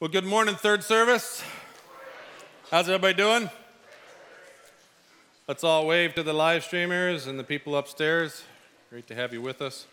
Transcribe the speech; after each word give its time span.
Well, 0.00 0.08
good 0.08 0.24
morning, 0.24 0.54
third 0.54 0.84
service. 0.84 1.42
How's 2.70 2.88
everybody 2.88 3.14
doing? 3.14 3.50
Let's 5.48 5.64
all 5.64 5.88
wave 5.88 6.14
to 6.14 6.22
the 6.22 6.32
live 6.32 6.62
streamers 6.62 7.26
and 7.26 7.36
the 7.36 7.42
people 7.42 7.76
upstairs. 7.76 8.44
Great 8.90 9.08
to 9.08 9.16
have 9.16 9.32
you 9.32 9.42
with 9.42 9.60
us. 9.60 9.88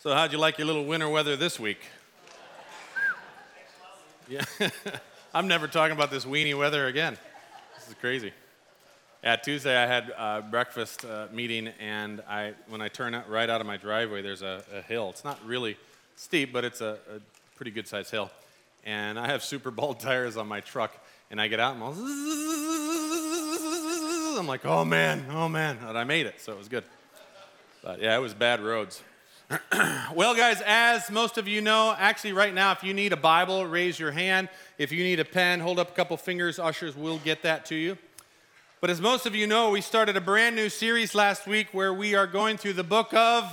So, 0.00 0.12
how'd 0.12 0.32
you 0.32 0.38
like 0.38 0.58
your 0.58 0.66
little 0.66 0.84
winter 0.84 1.08
weather 1.08 1.36
this 1.36 1.60
week? 1.60 1.78
Yeah, 4.26 4.42
I'm 5.32 5.46
never 5.46 5.68
talking 5.68 5.96
about 5.96 6.10
this 6.10 6.24
weenie 6.24 6.58
weather 6.58 6.88
again. 6.88 7.16
This 7.76 7.86
is 7.86 7.94
crazy. 7.94 8.32
At 9.22 9.44
Tuesday 9.44 9.80
I 9.80 9.86
had 9.86 10.10
a 10.18 10.42
breakfast 10.42 11.04
uh, 11.04 11.28
meeting, 11.30 11.68
and 11.78 12.20
I, 12.28 12.54
when 12.70 12.80
I 12.80 12.88
turn 12.88 13.16
right 13.28 13.48
out 13.48 13.60
of 13.60 13.68
my 13.68 13.76
driveway, 13.76 14.20
there's 14.20 14.42
a, 14.42 14.64
a 14.74 14.82
hill. 14.82 15.10
It's 15.10 15.22
not 15.22 15.38
really 15.46 15.76
steep, 16.16 16.52
but 16.52 16.64
it's 16.64 16.80
a, 16.80 16.98
a 17.08 17.20
pretty 17.56 17.70
good 17.70 17.88
sized 17.88 18.10
hill. 18.10 18.30
And 18.84 19.18
I 19.18 19.26
have 19.28 19.42
super 19.42 19.70
bald 19.70 19.98
tires 20.06 20.36
on 20.36 20.46
my 20.46 20.60
truck, 20.60 20.94
and 21.30 21.40
I 21.40 21.48
get 21.48 21.58
out 21.58 21.74
and 21.74 21.82
I'm, 21.82 21.94
I'm 24.38 24.46
like, 24.46 24.66
oh 24.66 24.84
man, 24.84 25.24
oh 25.30 25.48
man. 25.48 25.78
And 25.86 25.96
I 25.96 26.04
made 26.04 26.26
it, 26.26 26.40
so 26.40 26.52
it 26.52 26.58
was 26.58 26.68
good. 26.68 26.84
But 27.82 28.02
yeah, 28.02 28.14
it 28.16 28.20
was 28.20 28.34
bad 28.34 28.60
roads. 28.60 29.02
well, 30.14 30.34
guys, 30.34 30.60
as 30.66 31.10
most 31.10 31.38
of 31.38 31.48
you 31.48 31.60
know, 31.62 31.94
actually, 31.98 32.32
right 32.32 32.52
now, 32.52 32.72
if 32.72 32.84
you 32.84 32.92
need 32.92 33.12
a 33.12 33.16
Bible, 33.16 33.64
raise 33.64 33.98
your 33.98 34.10
hand. 34.10 34.48
If 34.76 34.92
you 34.92 35.02
need 35.02 35.20
a 35.20 35.24
pen, 35.24 35.60
hold 35.60 35.78
up 35.78 35.90
a 35.90 35.94
couple 35.94 36.16
fingers. 36.16 36.58
Ushers 36.58 36.96
will 36.96 37.18
get 37.18 37.42
that 37.42 37.64
to 37.66 37.74
you. 37.74 37.96
But 38.80 38.90
as 38.90 39.00
most 39.00 39.24
of 39.24 39.34
you 39.34 39.46
know, 39.46 39.70
we 39.70 39.80
started 39.80 40.16
a 40.16 40.20
brand 40.20 40.54
new 40.54 40.68
series 40.68 41.14
last 41.14 41.46
week 41.46 41.68
where 41.72 41.94
we 41.94 42.14
are 42.14 42.26
going 42.26 42.58
through 42.58 42.74
the 42.74 42.84
book 42.84 43.14
of 43.14 43.44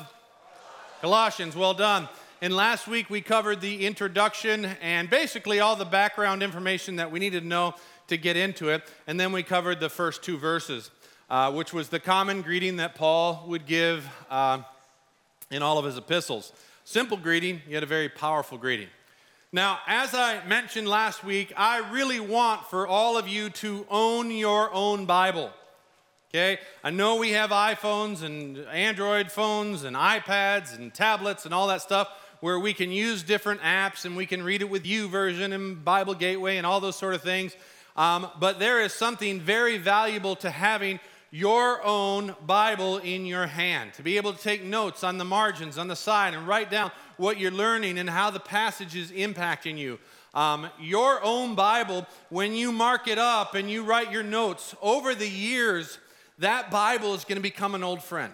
Colossians. 0.99 1.55
Well 1.55 1.73
done. 1.73 2.09
And 2.43 2.53
last 2.53 2.89
week 2.89 3.09
we 3.09 3.21
covered 3.21 3.61
the 3.61 3.85
introduction 3.85 4.65
and 4.81 5.09
basically 5.09 5.61
all 5.61 5.77
the 5.77 5.85
background 5.85 6.43
information 6.43 6.97
that 6.97 7.09
we 7.09 7.19
needed 7.19 7.43
to 7.43 7.47
know 7.47 7.73
to 8.07 8.17
get 8.17 8.35
into 8.35 8.67
it. 8.67 8.83
And 9.07 9.17
then 9.17 9.31
we 9.31 9.43
covered 9.43 9.79
the 9.79 9.87
first 9.87 10.23
two 10.23 10.37
verses, 10.37 10.91
uh, 11.29 11.53
which 11.53 11.71
was 11.71 11.87
the 11.87 12.01
common 12.01 12.41
greeting 12.41 12.75
that 12.75 12.95
Paul 12.95 13.45
would 13.47 13.65
give. 13.65 14.05
Uh, 14.29 14.59
in 15.51 15.63
all 15.63 15.77
of 15.77 15.85
his 15.85 15.97
epistles. 15.97 16.51
Simple 16.83 17.15
greeting, 17.15 17.61
yet 17.65 17.83
a 17.83 17.85
very 17.85 18.09
powerful 18.09 18.57
greeting. 18.57 18.89
Now, 19.53 19.79
as 19.87 20.13
I 20.13 20.43
mentioned 20.45 20.87
last 20.87 21.23
week, 21.23 21.53
I 21.55 21.89
really 21.91 22.19
want 22.19 22.65
for 22.65 22.85
all 22.85 23.17
of 23.17 23.25
you 23.25 23.51
to 23.51 23.85
own 23.89 24.31
your 24.31 24.73
own 24.73 25.05
Bible. 25.05 25.51
Okay? 26.29 26.59
I 26.83 26.89
know 26.89 27.15
we 27.15 27.31
have 27.31 27.51
iPhones 27.51 28.23
and 28.23 28.57
Android 28.57 29.31
phones 29.31 29.83
and 29.83 29.95
iPads 29.95 30.75
and 30.75 30.93
tablets 30.93 31.45
and 31.45 31.53
all 31.53 31.67
that 31.67 31.81
stuff 31.81 32.09
where 32.43 32.59
we 32.59 32.73
can 32.73 32.91
use 32.91 33.23
different 33.23 33.61
apps 33.61 34.03
and 34.03 34.17
we 34.17 34.25
can 34.25 34.43
read 34.43 34.61
it 34.61 34.69
with 34.69 34.83
YouVersion 34.83 35.53
and 35.53 35.85
Bible 35.85 36.13
Gateway 36.13 36.57
and 36.57 36.67
all 36.67 36.81
those 36.81 36.97
sort 36.97 37.13
of 37.13 37.21
things. 37.21 37.55
Um, 37.95 38.27
but 38.37 38.59
there 38.59 38.81
is 38.81 38.91
something 38.91 39.39
very 39.39 39.77
valuable 39.77 40.35
to 40.35 40.49
having 40.49 40.99
your 41.31 41.81
own 41.85 42.35
Bible 42.45 42.97
in 42.97 43.25
your 43.25 43.47
hand, 43.47 43.93
to 43.93 44.03
be 44.03 44.17
able 44.17 44.33
to 44.33 44.43
take 44.43 44.61
notes 44.61 45.05
on 45.05 45.17
the 45.17 45.23
margins, 45.23 45.77
on 45.77 45.87
the 45.87 45.95
side, 45.95 46.33
and 46.33 46.45
write 46.45 46.69
down 46.69 46.91
what 47.15 47.39
you're 47.39 47.49
learning 47.49 47.97
and 47.97 48.09
how 48.09 48.29
the 48.29 48.41
passage 48.41 48.93
is 48.93 49.09
impacting 49.11 49.77
you. 49.77 49.97
Um, 50.33 50.67
your 50.81 51.23
own 51.23 51.55
Bible, 51.55 52.05
when 52.27 52.51
you 52.51 52.73
mark 52.73 53.07
it 53.07 53.17
up 53.17 53.55
and 53.55 53.71
you 53.71 53.85
write 53.85 54.11
your 54.11 54.21
notes, 54.21 54.75
over 54.81 55.15
the 55.15 55.29
years, 55.29 55.97
that 56.39 56.69
Bible 56.69 57.13
is 57.13 57.23
going 57.23 57.37
to 57.37 57.41
become 57.41 57.73
an 57.73 57.85
old 57.85 58.03
friend. 58.03 58.33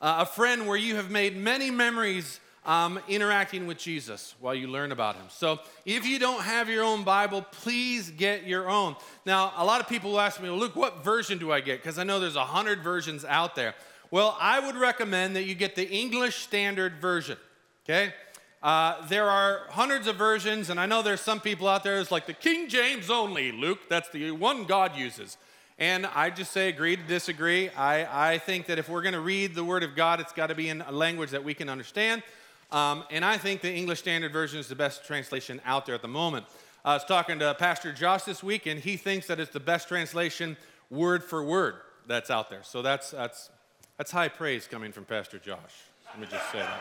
Uh, 0.00 0.20
a 0.20 0.26
friend 0.26 0.66
where 0.66 0.78
you 0.78 0.96
have 0.96 1.10
made 1.10 1.36
many 1.36 1.70
memories 1.70 2.40
um, 2.66 2.98
interacting 3.08 3.66
with 3.66 3.78
Jesus 3.78 4.34
while 4.40 4.54
you 4.54 4.66
learn 4.66 4.92
about 4.92 5.14
him. 5.14 5.26
So 5.30 5.60
if 5.86 6.04
you 6.04 6.18
don't 6.18 6.42
have 6.42 6.68
your 6.68 6.84
own 6.84 7.04
Bible, 7.04 7.42
please 7.42 8.10
get 8.10 8.46
your 8.46 8.68
own. 8.68 8.96
Now, 9.24 9.52
a 9.56 9.64
lot 9.64 9.80
of 9.80 9.88
people 9.88 10.10
will 10.10 10.20
ask 10.20 10.42
me, 10.42 10.50
well, 10.50 10.58
Luke, 10.58 10.76
what 10.76 11.04
version 11.04 11.38
do 11.38 11.52
I 11.52 11.60
get? 11.60 11.80
Because 11.80 11.98
I 11.98 12.04
know 12.04 12.20
there's 12.20 12.36
a 12.36 12.44
hundred 12.44 12.82
versions 12.82 13.24
out 13.24 13.54
there. 13.54 13.74
Well, 14.10 14.36
I 14.40 14.60
would 14.60 14.76
recommend 14.76 15.36
that 15.36 15.44
you 15.44 15.54
get 15.54 15.76
the 15.76 15.88
English 15.88 16.36
Standard 16.36 17.00
Version, 17.00 17.38
okay? 17.84 18.12
Uh, 18.62 19.06
there 19.06 19.28
are 19.28 19.66
hundreds 19.70 20.06
of 20.06 20.16
versions, 20.16 20.70
and 20.70 20.80
I 20.80 20.86
know 20.86 21.02
there's 21.02 21.20
some 21.20 21.40
people 21.40 21.68
out 21.68 21.84
there 21.84 21.98
who's 21.98 22.10
like 22.10 22.26
the 22.26 22.32
King 22.32 22.68
James 22.68 23.10
only, 23.10 23.52
Luke. 23.52 23.80
That's 23.88 24.08
the 24.10 24.32
one 24.32 24.64
God 24.64 24.96
uses. 24.96 25.36
And 25.78 26.06
I 26.06 26.30
just 26.30 26.52
say 26.52 26.68
agree 26.68 26.96
to 26.96 27.02
disagree. 27.02 27.68
I, 27.70 28.32
I 28.32 28.38
think 28.38 28.66
that 28.66 28.78
if 28.78 28.88
we're 28.88 29.02
going 29.02 29.14
to 29.14 29.20
read 29.20 29.54
the 29.54 29.62
Word 29.62 29.82
of 29.82 29.94
God, 29.94 30.20
it's 30.20 30.32
got 30.32 30.46
to 30.46 30.54
be 30.54 30.68
in 30.68 30.80
a 30.80 30.90
language 30.90 31.30
that 31.30 31.44
we 31.44 31.52
can 31.52 31.68
understand. 31.68 32.22
Um, 32.70 33.04
and 33.10 33.24
I 33.24 33.38
think 33.38 33.60
the 33.60 33.72
English 33.72 34.00
Standard 34.00 34.32
Version 34.32 34.58
is 34.58 34.68
the 34.68 34.74
best 34.74 35.04
translation 35.04 35.60
out 35.64 35.86
there 35.86 35.94
at 35.94 36.02
the 36.02 36.08
moment. 36.08 36.46
I 36.84 36.94
was 36.94 37.04
talking 37.04 37.38
to 37.40 37.54
Pastor 37.54 37.92
Josh 37.92 38.22
this 38.22 38.42
week, 38.42 38.66
and 38.66 38.80
he 38.80 38.96
thinks 38.96 39.26
that 39.28 39.40
it's 39.40 39.52
the 39.52 39.60
best 39.60 39.88
translation 39.88 40.56
word 40.90 41.24
for 41.24 41.44
word 41.44 41.76
that's 42.06 42.30
out 42.30 42.50
there. 42.50 42.62
So 42.62 42.82
that's, 42.82 43.10
that's, 43.10 43.50
that's 43.96 44.10
high 44.10 44.28
praise 44.28 44.66
coming 44.66 44.92
from 44.92 45.04
Pastor 45.04 45.38
Josh. 45.38 45.58
Let 46.10 46.20
me 46.20 46.26
just 46.30 46.50
say 46.52 46.58
that. 46.58 46.80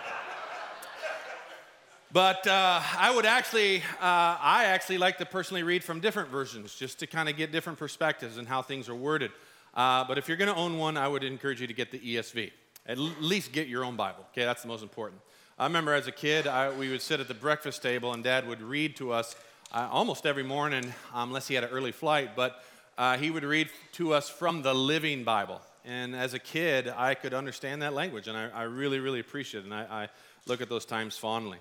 But 2.12 2.48
uh, 2.48 2.82
I 2.98 3.14
would 3.14 3.26
actually, 3.26 3.80
uh, 3.80 4.38
I 4.40 4.66
actually 4.68 5.00
like 5.00 5.18
to 5.18 5.26
personally 5.26 5.64
read 5.64 5.84
from 5.84 6.00
different 6.00 6.30
versions 6.30 6.74
just 6.74 7.00
to 7.00 7.08
kind 7.08 7.28
of 7.28 7.36
get 7.36 7.52
different 7.52 7.78
perspectives 7.78 8.38
and 8.38 8.48
how 8.48 8.62
things 8.62 8.88
are 8.88 8.96
worded. 8.96 9.32
Uh, 9.74 10.06
but 10.06 10.18
if 10.18 10.28
you're 10.28 10.38
going 10.38 10.54
to 10.54 10.56
own 10.56 10.78
one, 10.78 10.96
I 10.96 11.08
would 11.08 11.24
encourage 11.24 11.60
you 11.60 11.68
to 11.68 11.74
get 11.74 11.92
the 11.92 12.00
ESV. 12.00 12.52
At 12.88 12.98
least 12.98 13.52
get 13.52 13.68
your 13.68 13.84
own 13.84 13.96
Bible. 13.96 14.26
Okay, 14.32 14.46
that's 14.46 14.62
the 14.62 14.68
most 14.68 14.84
important. 14.84 15.20
I 15.58 15.64
remember 15.64 15.94
as 15.94 16.06
a 16.06 16.12
kid, 16.12 16.48
I, 16.48 16.70
we 16.70 16.90
would 16.90 17.02
sit 17.02 17.22
at 17.22 17.30
the 17.30 17.34
breakfast 17.34 17.82
table, 17.82 18.12
and 18.12 18.22
Dad 18.22 18.46
would 18.46 18.62
read 18.62 18.98
to 18.98 19.14
us 19.14 19.38
uh, 19.72 19.88
almost 19.90 20.26
every 20.26 20.44
morning, 20.44 20.84
um, 21.14 21.30
unless 21.30 21.48
he 21.48 21.56
had 21.56 21.64
an 21.64 21.70
early 21.70 21.94
flight, 21.94 22.32
but 22.36 22.62
uh, 22.98 23.16
he 23.16 23.32
would 23.32 23.46
read 23.46 23.70
to 23.94 24.14
us 24.14 24.28
from 24.28 24.64
the 24.64 24.76
Living 24.76 25.24
Bible. 25.24 25.62
And 25.86 26.14
as 26.14 26.34
a 26.34 26.40
kid, 26.40 26.90
I 26.90 27.16
could 27.16 27.34
understand 27.34 27.82
that 27.84 27.94
language, 27.94 28.28
and 28.28 28.38
I, 28.38 28.50
I 28.50 28.64
really, 28.64 29.00
really 29.00 29.22
appreciate 29.22 29.62
it, 29.62 29.64
and 29.64 29.74
I, 29.74 29.84
I, 29.90 30.10
look 30.46 30.60
at 30.60 30.68
those 30.68 30.84
times 30.84 31.18
fondly. 31.18 31.58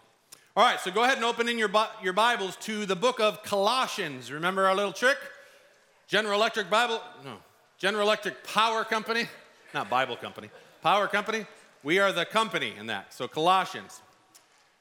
All 0.56 0.64
right, 0.64 0.80
so 0.80 0.90
go 0.90 1.04
ahead 1.04 1.16
and 1.16 1.24
open 1.24 1.48
in 1.48 1.56
your, 1.56 1.70
your 2.02 2.12
Bibles 2.12 2.56
to 2.62 2.86
the 2.86 2.96
book 2.96 3.20
of 3.20 3.44
Colossians. 3.44 4.32
Remember 4.32 4.66
our 4.66 4.74
little 4.74 4.92
trick? 4.92 5.18
General 6.08 6.34
Electric 6.34 6.68
Bible, 6.68 7.00
no, 7.24 7.36
General 7.78 8.02
Electric 8.02 8.42
Power 8.42 8.82
Company, 8.82 9.26
not 9.72 9.88
Bible 9.88 10.16
Company, 10.16 10.50
Power 10.82 11.06
Company. 11.06 11.46
We 11.84 11.98
are 11.98 12.12
the 12.12 12.24
company 12.24 12.72
in 12.78 12.86
that. 12.86 13.12
So, 13.12 13.28
Colossians. 13.28 14.00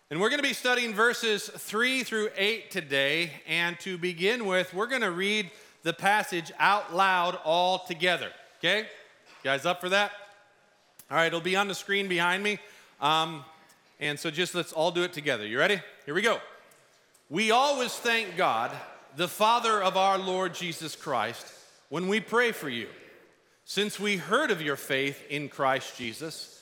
And 0.10 0.22
we're 0.22 0.30
going 0.30 0.42
to 0.42 0.48
be 0.48 0.54
studying 0.54 0.94
verses 0.94 1.50
3 1.50 2.02
through 2.04 2.30
8 2.38 2.72
today. 2.72 3.32
And 3.46 3.78
to 3.82 3.98
begin 3.98 4.46
with, 4.46 4.74
we're 4.74 4.88
going 4.88 5.02
to 5.02 5.12
read 5.12 5.52
the 5.82 5.92
passage 5.92 6.50
out 6.60 6.96
loud 6.96 7.38
all 7.44 7.80
together. 7.80 8.32
Okay? 8.60 8.80
You 8.80 8.86
guys 9.44 9.66
up 9.66 9.82
for 9.82 9.90
that? 9.90 10.14
All 11.12 11.18
right, 11.18 11.28
it'll 11.28 11.42
be 11.42 11.58
on 11.58 11.68
the 11.68 11.76
screen 11.76 12.08
behind 12.08 12.42
me. 12.42 12.58
Um, 13.02 13.44
and 14.00 14.18
so 14.18 14.32
just 14.32 14.56
let's 14.56 14.72
all 14.72 14.92
do 14.92 15.04
it 15.04 15.12
together. 15.12 15.46
You 15.46 15.60
ready? 15.60 15.82
Here 16.06 16.14
we 16.16 16.22
go. 16.22 16.40
We 17.30 17.52
always 17.52 17.92
thank 17.92 18.38
God, 18.38 18.72
the 19.18 19.28
Father 19.28 19.84
of 19.84 19.98
our 19.98 20.18
Lord 20.18 20.54
Jesus 20.54 20.96
Christ, 20.96 21.54
when 21.90 22.08
we 22.08 22.22
pray 22.22 22.54
for 22.54 22.70
you, 22.70 22.88
since 23.66 24.00
we 24.00 24.16
heard 24.16 24.52
of 24.52 24.62
your 24.62 24.78
faith 24.78 25.22
in 25.30 25.50
Christ 25.50 25.98
Jesus 25.98 26.62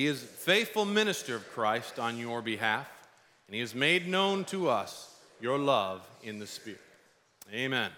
he 0.00 0.06
is 0.06 0.22
faithful 0.22 0.86
minister 0.86 1.36
of 1.36 1.46
Christ 1.50 1.98
on 1.98 2.16
your 2.16 2.40
behalf, 2.40 2.88
and 3.46 3.54
he 3.54 3.60
has 3.60 3.74
made 3.74 4.08
known 4.08 4.46
to 4.46 4.70
us 4.70 5.14
your 5.42 5.58
love 5.58 6.08
in 6.22 6.38
the 6.38 6.46
Spirit. 6.46 6.80
Amen. 7.52 7.90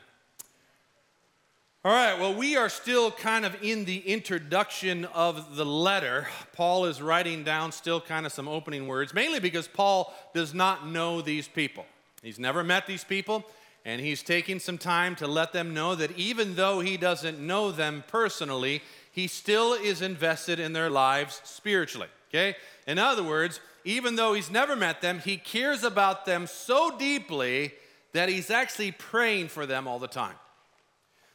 All 1.84 1.92
right, 1.92 2.18
well, 2.18 2.34
we 2.34 2.56
are 2.56 2.68
still 2.68 3.12
kind 3.12 3.46
of 3.46 3.56
in 3.62 3.84
the 3.84 3.98
introduction 3.98 5.04
of 5.14 5.54
the 5.54 5.64
letter. 5.64 6.26
Paul 6.54 6.86
is 6.86 7.00
writing 7.00 7.44
down 7.44 7.70
still 7.70 8.00
kind 8.00 8.26
of 8.26 8.32
some 8.32 8.48
opening 8.48 8.88
words, 8.88 9.14
mainly 9.14 9.38
because 9.38 9.68
Paul 9.68 10.12
does 10.34 10.52
not 10.52 10.88
know 10.88 11.20
these 11.20 11.46
people. 11.46 11.86
He's 12.20 12.40
never 12.40 12.64
met 12.64 12.88
these 12.88 13.04
people, 13.04 13.44
and 13.84 14.00
he's 14.00 14.24
taking 14.24 14.58
some 14.58 14.76
time 14.76 15.14
to 15.16 15.28
let 15.28 15.52
them 15.52 15.72
know 15.72 15.94
that 15.94 16.18
even 16.18 16.56
though 16.56 16.80
he 16.80 16.96
doesn't 16.96 17.38
know 17.38 17.70
them 17.70 18.02
personally, 18.08 18.82
he 19.12 19.28
still 19.28 19.74
is 19.74 20.02
invested 20.02 20.58
in 20.58 20.72
their 20.72 20.90
lives 20.90 21.40
spiritually. 21.44 22.08
Okay? 22.30 22.56
In 22.86 22.98
other 22.98 23.22
words, 23.22 23.60
even 23.84 24.16
though 24.16 24.32
he's 24.32 24.50
never 24.50 24.74
met 24.74 25.00
them, 25.00 25.18
he 25.18 25.36
cares 25.36 25.84
about 25.84 26.24
them 26.24 26.46
so 26.46 26.96
deeply 26.98 27.72
that 28.12 28.28
he's 28.28 28.50
actually 28.50 28.90
praying 28.92 29.48
for 29.48 29.66
them 29.66 29.86
all 29.86 29.98
the 29.98 30.08
time. 30.08 30.34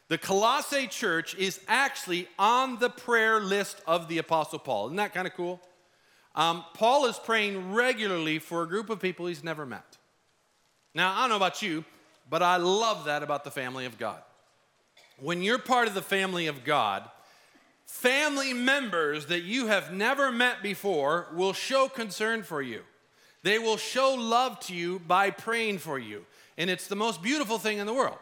The 0.08 0.18
Colossae 0.18 0.86
church 0.86 1.34
is 1.36 1.60
actually 1.68 2.28
on 2.38 2.78
the 2.78 2.90
prayer 2.90 3.40
list 3.40 3.80
of 3.86 4.08
the 4.08 4.18
Apostle 4.18 4.58
Paul. 4.58 4.86
Isn't 4.86 4.96
that 4.96 5.14
kind 5.14 5.26
of 5.26 5.34
cool? 5.34 5.60
Um, 6.34 6.64
Paul 6.74 7.06
is 7.06 7.18
praying 7.18 7.74
regularly 7.74 8.38
for 8.38 8.62
a 8.62 8.68
group 8.68 8.90
of 8.90 9.00
people 9.00 9.26
he's 9.26 9.44
never 9.44 9.66
met. 9.66 9.98
Now, 10.94 11.14
I 11.14 11.20
don't 11.20 11.30
know 11.30 11.36
about 11.36 11.62
you, 11.62 11.84
but 12.28 12.42
I 12.42 12.56
love 12.56 13.04
that 13.04 13.22
about 13.22 13.44
the 13.44 13.50
family 13.50 13.84
of 13.84 13.98
God. 13.98 14.22
When 15.20 15.42
you're 15.42 15.58
part 15.58 15.88
of 15.88 15.94
the 15.94 16.02
family 16.02 16.46
of 16.46 16.64
God, 16.64 17.08
family 17.88 18.52
members 18.52 19.26
that 19.26 19.42
you 19.42 19.66
have 19.66 19.92
never 19.92 20.30
met 20.30 20.62
before 20.62 21.26
will 21.32 21.52
show 21.52 21.88
concern 21.88 22.42
for 22.42 22.62
you. 22.62 22.82
They 23.42 23.58
will 23.58 23.76
show 23.76 24.14
love 24.14 24.60
to 24.60 24.74
you 24.74 25.00
by 25.00 25.30
praying 25.30 25.78
for 25.78 25.98
you. 25.98 26.24
And 26.56 26.68
it's 26.68 26.86
the 26.86 26.96
most 26.96 27.22
beautiful 27.22 27.58
thing 27.58 27.78
in 27.78 27.86
the 27.86 27.94
world. 27.94 28.18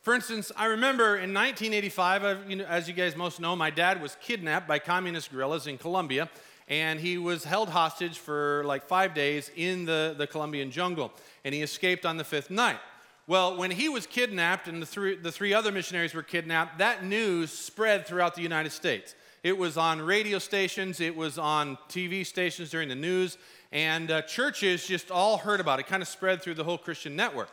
For 0.00 0.14
instance, 0.14 0.52
I 0.56 0.66
remember 0.66 1.16
in 1.16 1.34
1985, 1.34 2.24
uh, 2.24 2.36
you 2.46 2.56
know, 2.56 2.64
as 2.64 2.86
you 2.86 2.94
guys 2.94 3.16
most 3.16 3.40
know, 3.40 3.56
my 3.56 3.70
dad 3.70 4.00
was 4.00 4.16
kidnapped 4.22 4.68
by 4.68 4.78
communist 4.78 5.32
guerrillas 5.32 5.66
in 5.66 5.76
Colombia, 5.78 6.30
and 6.68 7.00
he 7.00 7.18
was 7.18 7.44
held 7.44 7.68
hostage 7.68 8.18
for 8.18 8.62
like 8.64 8.86
five 8.86 9.14
days 9.14 9.50
in 9.56 9.84
the, 9.84 10.14
the 10.16 10.26
Colombian 10.26 10.70
jungle, 10.70 11.12
and 11.44 11.54
he 11.54 11.62
escaped 11.62 12.06
on 12.06 12.16
the 12.16 12.24
fifth 12.24 12.50
night. 12.50 12.78
Well, 13.28 13.58
when 13.58 13.70
he 13.70 13.90
was 13.90 14.06
kidnapped 14.06 14.68
and 14.68 14.80
the 14.80 14.86
three, 14.86 15.14
the 15.14 15.30
three 15.30 15.52
other 15.52 15.70
missionaries 15.70 16.14
were 16.14 16.22
kidnapped, 16.22 16.78
that 16.78 17.04
news 17.04 17.50
spread 17.50 18.06
throughout 18.06 18.34
the 18.34 18.40
United 18.40 18.72
States. 18.72 19.14
It 19.42 19.58
was 19.58 19.76
on 19.76 20.00
radio 20.00 20.38
stations, 20.38 20.98
it 20.98 21.14
was 21.14 21.36
on 21.36 21.76
TV 21.90 22.24
stations 22.24 22.70
during 22.70 22.88
the 22.88 22.94
news, 22.94 23.36
and 23.70 24.10
uh, 24.10 24.22
churches 24.22 24.86
just 24.86 25.10
all 25.10 25.36
heard 25.36 25.60
about 25.60 25.78
it. 25.78 25.84
It 25.84 25.88
kind 25.90 26.02
of 26.02 26.08
spread 26.08 26.40
through 26.40 26.54
the 26.54 26.64
whole 26.64 26.78
Christian 26.78 27.16
network. 27.16 27.50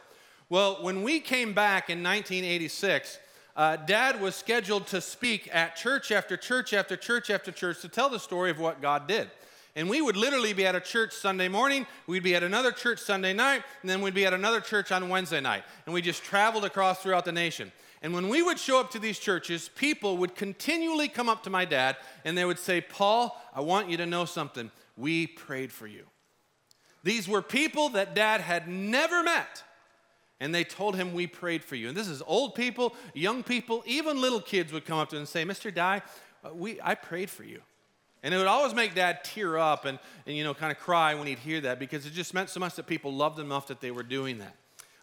Well, 0.48 0.77
when 0.81 1.04
we 1.04 1.19
came 1.19 1.51
back 1.51 1.89
in 1.89 2.01
1986, 2.01 3.19
uh, 3.57 3.75
Dad 3.75 4.22
was 4.22 4.33
scheduled 4.33 4.88
to 4.88 5.01
speak 5.01 5.50
at 5.54 5.75
church 5.75 6.10
after 6.10 6.38
church 6.38 6.72
after 6.72 6.95
church 6.95 7.30
after 7.30 7.51
church 7.51 7.81
to 7.81 7.89
tell 7.89 8.07
the 8.07 8.19
story 8.19 8.50
of 8.50 8.60
what 8.60 8.81
God 8.81 9.10
did. 9.10 9.30
And 9.75 9.89
we 9.89 10.01
would 10.01 10.16
literally 10.16 10.54
be 10.54 10.66
at 10.66 10.74
a 10.75 10.80
church 10.80 11.13
Sunday 11.13 11.50
morning, 11.50 11.86
we'd 12.07 12.24
be 12.24 12.33
at 12.36 12.44
another 12.44 12.72
church 12.72 13.00
Sunday 13.00 13.33
night, 13.33 13.62
and 13.81 13.89
then 13.89 14.01
we'd 14.01 14.13
be 14.13 14.25
at 14.25 14.33
another 14.33 14.62
church 14.62 14.92
on 14.92 15.10
Wednesday 15.10 15.42
night. 15.42 15.63
And 15.86 15.94
we 15.94 16.01
just 16.01 16.24
traveled 16.24 16.63
across 16.63 17.01
throughout 17.01 17.25
the 17.25 17.33
nation. 17.33 17.72
And 18.01 18.13
when 18.13 18.30
we 18.30 18.42
would 18.42 18.60
show 18.60 18.80
up 18.80 18.92
to 18.92 19.00
these 19.00 19.19
churches, 19.19 19.69
people 19.75 20.18
would 20.18 20.36
continually 20.36 21.07
come 21.07 21.27
up 21.27 21.44
to 21.44 21.50
my 21.50 21.66
dad 21.66 21.98
and 22.24 22.38
they 22.38 22.45
would 22.45 22.60
say, 22.60 22.80
Paul, 22.80 23.42
I 23.54 23.62
want 23.62 23.89
you 23.89 23.98
to 23.98 24.06
know 24.06 24.25
something. 24.25 24.72
We 24.95 25.27
prayed 25.27 25.72
for 25.72 25.88
you. 25.88 26.06
These 27.04 27.27
were 27.27 27.42
people 27.42 27.89
that 27.89 28.16
dad 28.16 28.42
had 28.42 28.68
never 28.68 29.24
met 29.24 29.63
and 30.39 30.54
they 30.54 30.63
told 30.63 30.95
him, 30.95 31.13
We 31.13 31.27
prayed 31.27 31.63
for 31.63 31.75
you. 31.75 31.88
And 31.88 31.98
this 31.98 32.07
is 32.07 32.22
old 32.25 32.56
people, 32.56 32.95
young 33.13 33.44
people, 33.44 33.83
even 33.86 34.22
little 34.22 34.42
kids 34.42 34.72
would 34.74 34.86
come 34.86 35.00
up 35.00 35.10
to 35.10 35.16
him 35.16 35.22
and 35.22 35.30
say, 35.30 35.45
Mr. 35.45 35.74
Dye, 35.74 36.01
uh, 36.44 36.54
we, 36.54 36.80
I 36.81 36.95
prayed 36.95 37.30
for 37.30 37.44
you. 37.44 37.62
And 38.25 38.33
it 38.33 38.38
would 38.38 38.48
always 38.48 38.74
make 38.74 38.95
dad 38.95 39.24
tear 39.24 39.56
up 39.56 39.86
and, 39.86 40.00
and, 40.25 40.36
you 40.36 40.44
know, 40.44 40.56
kind 40.56 40.72
of 40.72 40.80
cry 40.80 41.13
when 41.13 41.27
he'd 41.27 41.38
hear 41.38 41.62
that 41.62 41.77
because 41.77 42.07
it 42.07 42.13
just 42.13 42.33
meant 42.33 42.50
so 42.50 42.60
much 42.60 42.74
that 42.74 42.88
people 42.88 43.13
loved 43.13 43.38
him 43.38 43.45
enough 43.45 43.68
that 43.68 43.81
they 43.81 43.92
were 43.92 44.01
doing 44.01 44.39
that. 44.39 44.56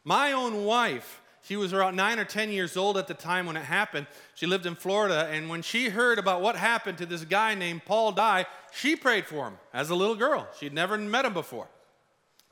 My 0.03 0.33
own 0.33 0.65
wife, 0.65 1.23
she 1.41 1.57
was 1.57 1.73
around 1.73 1.95
nine 1.95 2.19
or 2.19 2.25
10 2.25 2.51
years 2.51 2.77
old 2.77 2.97
at 2.97 3.07
the 3.07 3.15
time 3.15 3.47
when 3.47 3.57
it 3.57 3.63
happened. 3.63 4.09
She 4.35 4.47
lived 4.47 4.67
in 4.67 4.75
Florida, 4.75 5.29
and 5.31 5.49
when 5.49 5.63
she 5.63 5.89
heard 5.89 6.19
about 6.19 6.41
what 6.41 6.57
happened 6.57 6.99
to 6.99 7.07
this 7.07 7.25
guy 7.25 7.55
named 7.55 7.85
Paul 7.85 8.11
Dye, 8.11 8.45
she 8.73 8.97
prayed 8.97 9.27
for 9.27 9.47
him 9.47 9.59
as 9.73 9.91
a 9.91 9.95
little 9.95 10.17
girl. 10.17 10.49
She'd 10.59 10.75
never 10.75 10.99
met 10.99 11.25
him 11.25 11.33
before, 11.33 11.69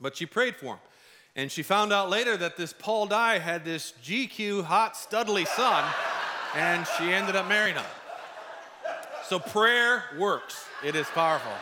but 0.01 0.17
she 0.17 0.25
prayed 0.25 0.55
for 0.55 0.75
him. 0.75 0.81
And 1.35 1.51
she 1.51 1.65
found 1.65 1.93
out 1.93 2.11
later 2.11 2.37
that 2.37 2.57
this 2.57 2.73
Paul 2.73 3.07
Dye 3.07 3.39
had 3.39 3.65
this 3.65 3.93
GQ 4.05 4.63
hot 4.63 4.95
studly 4.95 5.49
son, 5.49 5.85
and 6.55 6.87
she 6.97 7.13
ended 7.13 7.35
up 7.35 7.49
marrying 7.49 7.75
him. 7.75 7.85
So 9.31 9.39
prayer 9.39 10.03
works. 10.19 10.65
It 10.85 10.97
is 10.97 11.07
powerful. 11.07 11.53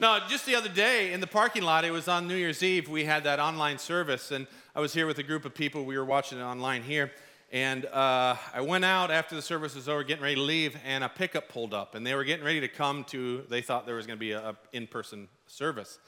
No, 0.00 0.20
just 0.26 0.46
the 0.46 0.54
other 0.54 0.70
day 0.70 1.12
in 1.12 1.20
the 1.20 1.26
parking 1.26 1.64
lot, 1.64 1.84
it 1.84 1.90
was 1.90 2.08
on 2.08 2.26
New 2.26 2.34
Year's 2.34 2.62
Eve, 2.62 2.88
we 2.88 3.04
had 3.04 3.24
that 3.24 3.40
online 3.40 3.76
service, 3.76 4.30
and 4.30 4.46
I 4.74 4.80
was 4.80 4.94
here 4.94 5.06
with 5.06 5.18
a 5.18 5.22
group 5.22 5.44
of 5.44 5.54
people. 5.54 5.84
We 5.84 5.98
were 5.98 6.04
watching 6.06 6.38
it 6.38 6.42
online 6.42 6.82
here. 6.82 7.12
And 7.52 7.84
uh, 7.84 8.36
I 8.54 8.62
went 8.62 8.86
out 8.86 9.10
after 9.10 9.34
the 9.34 9.42
service 9.42 9.74
was 9.74 9.86
over, 9.86 10.02
getting 10.02 10.22
ready 10.22 10.36
to 10.36 10.40
leave, 10.40 10.78
and 10.82 11.04
a 11.04 11.10
pickup 11.10 11.50
pulled 11.50 11.74
up, 11.74 11.94
and 11.94 12.06
they 12.06 12.14
were 12.14 12.24
getting 12.24 12.46
ready 12.46 12.60
to 12.60 12.68
come 12.68 13.04
to, 13.08 13.44
they 13.50 13.60
thought 13.60 13.84
there 13.84 13.96
was 13.96 14.06
going 14.06 14.18
to 14.18 14.24
be 14.24 14.32
an 14.32 14.56
in 14.72 14.86
person 14.86 15.28
service. 15.46 15.98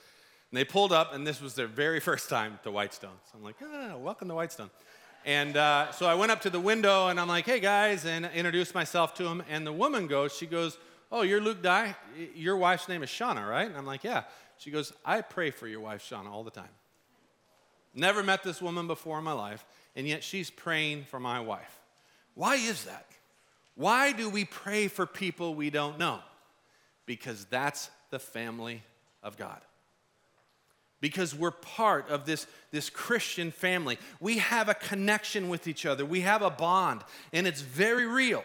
And 0.50 0.56
they 0.56 0.64
pulled 0.64 0.92
up, 0.92 1.12
and 1.12 1.26
this 1.26 1.42
was 1.42 1.54
their 1.54 1.66
very 1.66 2.00
first 2.08 2.30
time 2.30 2.58
to 2.62 2.70
Whitestone. 2.70 3.18
So 3.30 3.36
I'm 3.36 3.44
like, 3.44 3.56
ah, 3.62 3.98
welcome 3.98 4.28
to 4.28 4.34
Whitestone. 4.34 4.70
And 5.28 5.58
uh, 5.58 5.92
so 5.92 6.06
I 6.06 6.14
went 6.14 6.32
up 6.32 6.40
to 6.40 6.50
the 6.50 6.58
window, 6.58 7.08
and 7.08 7.20
I'm 7.20 7.28
like, 7.28 7.44
hey 7.44 7.60
guys, 7.60 8.06
and 8.06 8.24
introduced 8.34 8.74
myself 8.74 9.12
to 9.16 9.26
him. 9.26 9.42
And 9.50 9.66
the 9.66 9.72
woman 9.74 10.06
goes, 10.06 10.34
she 10.34 10.46
goes, 10.46 10.78
oh, 11.12 11.20
you're 11.20 11.38
Luke 11.38 11.60
Dye? 11.60 11.94
Your 12.34 12.56
wife's 12.56 12.88
name 12.88 13.02
is 13.02 13.10
Shauna, 13.10 13.46
right? 13.46 13.68
And 13.68 13.76
I'm 13.76 13.84
like, 13.84 14.04
yeah. 14.04 14.22
She 14.56 14.70
goes, 14.70 14.90
I 15.04 15.20
pray 15.20 15.50
for 15.50 15.68
your 15.68 15.80
wife, 15.80 16.02
Shauna, 16.02 16.30
all 16.30 16.44
the 16.44 16.50
time. 16.50 16.70
Never 17.94 18.22
met 18.22 18.42
this 18.42 18.62
woman 18.62 18.86
before 18.86 19.18
in 19.18 19.24
my 19.24 19.34
life, 19.34 19.66
and 19.94 20.08
yet 20.08 20.24
she's 20.24 20.48
praying 20.48 21.04
for 21.04 21.20
my 21.20 21.40
wife. 21.40 21.78
Why 22.32 22.54
is 22.54 22.84
that? 22.84 23.04
Why 23.74 24.12
do 24.12 24.30
we 24.30 24.46
pray 24.46 24.88
for 24.88 25.04
people 25.04 25.54
we 25.54 25.68
don't 25.68 25.98
know? 25.98 26.20
Because 27.04 27.44
that's 27.50 27.90
the 28.08 28.18
family 28.18 28.82
of 29.22 29.36
God 29.36 29.60
because 31.00 31.34
we're 31.34 31.50
part 31.50 32.08
of 32.08 32.24
this, 32.24 32.46
this 32.70 32.90
Christian 32.90 33.50
family. 33.50 33.98
We 34.20 34.38
have 34.38 34.68
a 34.68 34.74
connection 34.74 35.48
with 35.48 35.66
each 35.66 35.86
other, 35.86 36.04
we 36.04 36.20
have 36.22 36.42
a 36.42 36.50
bond, 36.50 37.02
and 37.32 37.46
it's 37.46 37.60
very 37.60 38.06
real. 38.06 38.44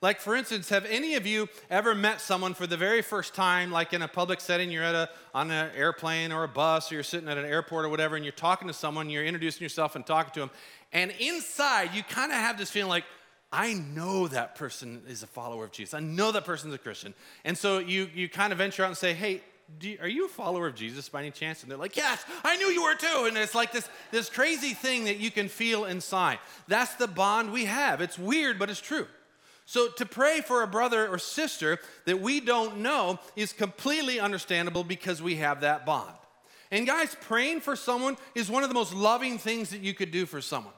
Like, 0.00 0.20
for 0.20 0.36
instance, 0.36 0.68
have 0.68 0.86
any 0.86 1.16
of 1.16 1.26
you 1.26 1.48
ever 1.70 1.92
met 1.92 2.20
someone 2.20 2.54
for 2.54 2.68
the 2.68 2.76
very 2.76 3.02
first 3.02 3.34
time, 3.34 3.72
like 3.72 3.92
in 3.92 4.00
a 4.00 4.06
public 4.06 4.40
setting? 4.40 4.70
You're 4.70 4.84
at 4.84 4.94
a, 4.94 5.10
on 5.34 5.50
an 5.50 5.72
airplane 5.74 6.30
or 6.30 6.44
a 6.44 6.48
bus, 6.48 6.92
or 6.92 6.94
you're 6.94 7.02
sitting 7.02 7.28
at 7.28 7.36
an 7.36 7.44
airport 7.44 7.84
or 7.84 7.88
whatever, 7.88 8.14
and 8.14 8.24
you're 8.24 8.30
talking 8.30 8.68
to 8.68 8.74
someone, 8.74 9.10
you're 9.10 9.24
introducing 9.24 9.64
yourself 9.64 9.96
and 9.96 10.06
talking 10.06 10.32
to 10.34 10.40
them, 10.40 10.50
and 10.92 11.12
inside 11.18 11.94
you 11.94 12.04
kind 12.04 12.30
of 12.30 12.38
have 12.38 12.58
this 12.58 12.70
feeling 12.70 12.90
like, 12.90 13.04
I 13.50 13.74
know 13.74 14.28
that 14.28 14.54
person 14.56 15.02
is 15.08 15.22
a 15.22 15.26
follower 15.26 15.64
of 15.64 15.72
Jesus. 15.72 15.94
I 15.94 16.00
know 16.00 16.32
that 16.32 16.44
person's 16.44 16.74
a 16.74 16.78
Christian. 16.78 17.14
And 17.44 17.56
so 17.56 17.78
you, 17.78 18.10
you 18.14 18.28
kind 18.28 18.52
of 18.52 18.58
venture 18.58 18.82
out 18.82 18.88
and 18.88 18.96
say, 18.96 19.14
Hey, 19.14 19.40
you, 19.80 19.98
are 20.00 20.08
you 20.08 20.26
a 20.26 20.28
follower 20.28 20.66
of 20.66 20.74
Jesus 20.74 21.08
by 21.08 21.20
any 21.20 21.30
chance? 21.30 21.62
And 21.62 21.70
they're 21.70 21.78
like, 21.78 21.96
yes, 21.96 22.24
I 22.44 22.56
knew 22.56 22.66
you 22.66 22.82
were 22.82 22.94
too. 22.94 23.26
And 23.26 23.36
it's 23.36 23.54
like 23.54 23.72
this, 23.72 23.88
this 24.10 24.30
crazy 24.30 24.74
thing 24.74 25.04
that 25.04 25.18
you 25.18 25.30
can 25.30 25.48
feel 25.48 25.84
inside. 25.84 26.38
That's 26.68 26.94
the 26.94 27.06
bond 27.06 27.52
we 27.52 27.66
have. 27.66 28.00
It's 28.00 28.18
weird, 28.18 28.58
but 28.58 28.70
it's 28.70 28.80
true. 28.80 29.06
So 29.66 29.88
to 29.88 30.06
pray 30.06 30.40
for 30.40 30.62
a 30.62 30.66
brother 30.66 31.06
or 31.06 31.18
sister 31.18 31.78
that 32.06 32.20
we 32.20 32.40
don't 32.40 32.78
know 32.78 33.18
is 33.36 33.52
completely 33.52 34.18
understandable 34.18 34.82
because 34.82 35.20
we 35.20 35.36
have 35.36 35.60
that 35.60 35.84
bond. 35.84 36.14
And 36.70 36.86
guys, 36.86 37.14
praying 37.20 37.60
for 37.60 37.76
someone 37.76 38.16
is 38.34 38.50
one 38.50 38.62
of 38.62 38.70
the 38.70 38.74
most 38.74 38.94
loving 38.94 39.38
things 39.38 39.70
that 39.70 39.82
you 39.82 39.92
could 39.92 40.10
do 40.10 40.24
for 40.24 40.40
someone. 40.40 40.72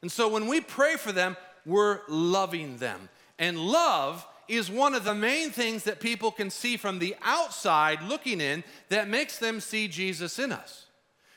And 0.00 0.10
so 0.10 0.28
when 0.28 0.46
we 0.46 0.62
pray 0.62 0.96
for 0.96 1.12
them, 1.12 1.36
we're 1.66 2.00
loving 2.08 2.78
them. 2.78 3.10
And 3.38 3.58
love 3.58 4.26
is 4.50 4.70
one 4.70 4.94
of 4.94 5.04
the 5.04 5.14
main 5.14 5.50
things 5.50 5.84
that 5.84 6.00
people 6.00 6.30
can 6.30 6.50
see 6.50 6.76
from 6.76 6.98
the 6.98 7.16
outside 7.22 8.02
looking 8.02 8.40
in 8.40 8.64
that 8.88 9.08
makes 9.08 9.38
them 9.38 9.60
see 9.60 9.88
Jesus 9.88 10.38
in 10.38 10.52
us. 10.52 10.86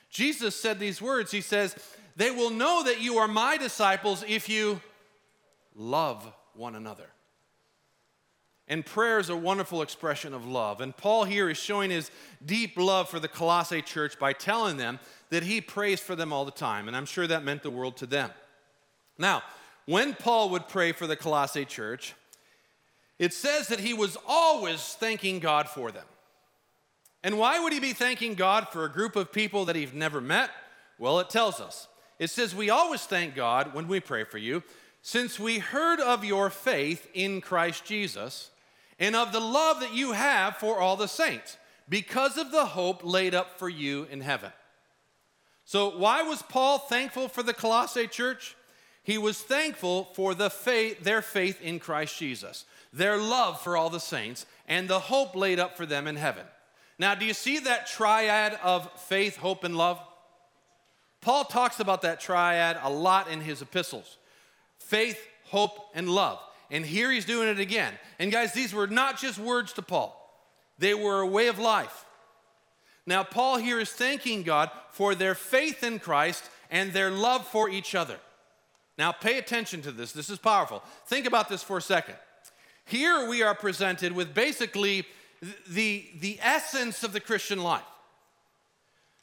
Jesus 0.09 0.55
said 0.55 0.79
these 0.79 1.01
words 1.01 1.31
He 1.31 1.41
says, 1.41 1.75
They 2.15 2.31
will 2.31 2.49
know 2.49 2.83
that 2.83 3.01
you 3.01 3.17
are 3.17 3.27
my 3.27 3.57
disciples 3.57 4.23
if 4.27 4.49
you 4.49 4.81
love 5.75 6.31
one 6.53 6.75
another. 6.75 7.07
And 8.67 8.85
prayer 8.85 9.19
is 9.19 9.29
a 9.29 9.35
wonderful 9.35 9.81
expression 9.81 10.33
of 10.33 10.45
love. 10.45 10.79
And 10.79 10.95
Paul 10.95 11.25
here 11.25 11.49
is 11.49 11.57
showing 11.57 11.91
his 11.91 12.09
deep 12.45 12.77
love 12.77 13.09
for 13.09 13.19
the 13.19 13.27
Colossae 13.27 13.81
church 13.81 14.17
by 14.17 14.33
telling 14.33 14.77
them 14.77 14.99
that 15.31 15.43
he 15.43 15.59
prays 15.59 15.99
for 15.99 16.15
them 16.15 16.31
all 16.31 16.45
the 16.45 16.51
time. 16.51 16.87
And 16.87 16.95
I'm 16.95 17.05
sure 17.05 17.27
that 17.27 17.43
meant 17.43 17.61
the 17.61 17.69
world 17.69 17.97
to 17.97 18.05
them. 18.05 18.31
Now, 19.17 19.43
when 19.85 20.13
Paul 20.13 20.49
would 20.51 20.69
pray 20.69 20.93
for 20.93 21.07
the 21.07 21.17
Colossae 21.17 21.65
church, 21.65 22.15
it 23.23 23.33
says 23.33 23.69
that 23.69 23.79
he 23.79 23.93
was 23.93 24.17
always 24.27 24.81
thanking 24.99 25.39
God 25.39 25.69
for 25.69 25.91
them. 25.91 26.03
And 27.23 27.37
why 27.37 27.57
would 27.57 27.71
he 27.71 27.79
be 27.79 27.93
thanking 27.93 28.33
God 28.33 28.67
for 28.67 28.83
a 28.83 28.91
group 28.91 29.15
of 29.15 29.31
people 29.31 29.63
that 29.63 29.77
he'd 29.77 29.93
never 29.93 30.19
met? 30.19 30.49
Well, 30.99 31.21
it 31.21 31.29
tells 31.29 31.61
us. 31.61 31.87
It 32.19 32.31
says, 32.31 32.53
We 32.53 32.69
always 32.69 33.03
thank 33.03 33.33
God 33.33 33.73
when 33.73 33.87
we 33.87 34.01
pray 34.01 34.25
for 34.25 34.37
you, 34.37 34.61
since 35.01 35.39
we 35.39 35.59
heard 35.59 36.01
of 36.01 36.25
your 36.25 36.49
faith 36.49 37.07
in 37.13 37.39
Christ 37.39 37.85
Jesus 37.85 38.49
and 38.99 39.15
of 39.15 39.31
the 39.31 39.39
love 39.39 39.79
that 39.79 39.93
you 39.93 40.11
have 40.11 40.57
for 40.57 40.81
all 40.81 40.97
the 40.97 41.07
saints, 41.07 41.55
because 41.87 42.37
of 42.37 42.51
the 42.51 42.65
hope 42.65 43.05
laid 43.05 43.33
up 43.33 43.57
for 43.57 43.69
you 43.69 44.05
in 44.11 44.19
heaven. 44.19 44.51
So, 45.63 45.97
why 45.97 46.23
was 46.23 46.41
Paul 46.41 46.77
thankful 46.77 47.29
for 47.29 47.41
the 47.41 47.53
Colossae 47.53 48.07
church? 48.07 48.57
He 49.03 49.17
was 49.17 49.39
thankful 49.41 50.05
for 50.13 50.33
the 50.33 50.49
faith, 50.49 51.03
their 51.03 51.21
faith 51.21 51.61
in 51.61 51.79
Christ 51.79 52.17
Jesus 52.17 52.65
their 52.93 53.17
love 53.17 53.59
for 53.59 53.75
all 53.75 53.89
the 53.89 53.99
saints, 53.99 54.45
and 54.67 54.87
the 54.87 54.99
hope 54.99 55.35
laid 55.35 55.59
up 55.59 55.75
for 55.75 55.85
them 55.85 56.07
in 56.07 56.15
heaven. 56.15 56.45
Now, 56.99 57.15
do 57.15 57.25
you 57.25 57.33
see 57.33 57.59
that 57.59 57.87
triad 57.87 58.57
of 58.63 58.89
faith, 59.01 59.35
hope, 59.35 59.63
and 59.63 59.75
love? 59.75 59.99
Paul 61.19 61.43
talks 61.45 61.79
about 61.79 62.03
that 62.03 62.19
triad 62.19 62.77
a 62.81 62.89
lot 62.89 63.29
in 63.29 63.41
his 63.41 63.61
epistles 63.61 64.17
faith, 64.77 65.19
hope, 65.45 65.89
and 65.95 66.07
love. 66.07 66.39
And 66.69 66.85
here 66.85 67.11
he's 67.11 67.25
doing 67.25 67.47
it 67.47 67.59
again. 67.59 67.93
And 68.19 68.31
guys, 68.31 68.53
these 68.53 68.73
were 68.73 68.87
not 68.87 69.19
just 69.19 69.39
words 69.39 69.73
to 69.73 69.81
Paul, 69.81 70.19
they 70.77 70.93
were 70.93 71.21
a 71.21 71.27
way 71.27 71.47
of 71.47 71.57
life. 71.57 72.05
Now, 73.05 73.23
Paul 73.23 73.57
here 73.57 73.79
is 73.79 73.91
thanking 73.91 74.43
God 74.43 74.71
for 74.91 75.13
their 75.13 75.35
faith 75.35 75.83
in 75.83 75.99
Christ 75.99 76.49
and 76.69 76.93
their 76.93 77.11
love 77.11 77.45
for 77.45 77.69
each 77.69 77.95
other. 77.95 78.17
Now, 78.97 79.11
pay 79.11 79.37
attention 79.37 79.81
to 79.83 79.91
this. 79.91 80.11
This 80.11 80.29
is 80.29 80.37
powerful. 80.37 80.83
Think 81.07 81.25
about 81.25 81.49
this 81.49 81.63
for 81.63 81.77
a 81.77 81.81
second. 81.81 82.15
Here 82.85 83.27
we 83.27 83.41
are 83.41 83.55
presented 83.55 84.11
with 84.11 84.33
basically 84.33 85.05
the, 85.67 86.05
the 86.19 86.37
essence 86.41 87.03
of 87.03 87.13
the 87.13 87.19
Christian 87.19 87.63
life. 87.63 87.83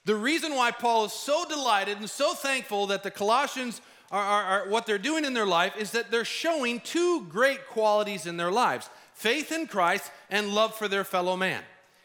The 0.07 0.17
reason 0.17 0.55
why 0.55 0.71
Paul 0.71 1.05
is 1.05 1.12
so 1.12 1.45
delighted 1.49 1.99
and 1.99 2.09
so 2.09 2.35
thankful 2.35 2.87
that 2.89 3.03
the 3.03 3.11
Colossians 3.11 3.81
are, 4.11 4.23
are, 4.23 4.45
are, 4.45 4.69
what 4.69 4.87
they're 4.87 4.99
doing 4.99 5.25
in 5.25 5.35
their 5.35 5.47
life 5.47 5.77
is 5.77 5.93
that 5.93 6.11
they're 6.11 6.25
showing 6.25 6.81
two 6.81 7.27
great 7.29 7.69
qualities 7.69 8.27
in 8.27 8.37
their 8.37 8.50
lives 8.50 8.91
faith 9.15 9.53
in 9.53 9.67
Christ 9.67 10.11
and 10.31 10.49
love 10.49 10.75
for 10.75 10.89
their 10.89 11.05
fellow 11.05 11.37
man. 11.37 11.62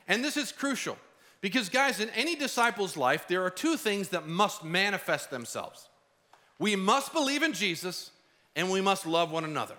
And 0.08 0.24
this 0.24 0.36
is 0.36 0.52
crucial 0.52 0.98
because, 1.40 1.70
guys, 1.70 2.02
in 2.02 2.10
any 2.10 2.36
disciple's 2.36 2.98
life, 2.98 3.28
there 3.28 3.44
are 3.44 3.50
two 3.50 3.78
things 3.78 4.10
that 4.10 4.28
must 4.28 4.64
manifest 4.64 5.32
themselves 5.32 5.88
we 6.60 6.76
must 6.76 7.14
believe 7.14 7.44
in 7.44 7.54
Jesus 7.54 8.12
and 8.56 8.72
we 8.72 8.82
must 8.82 9.06
love 9.06 9.32
one 9.32 9.44
another. 9.44 9.76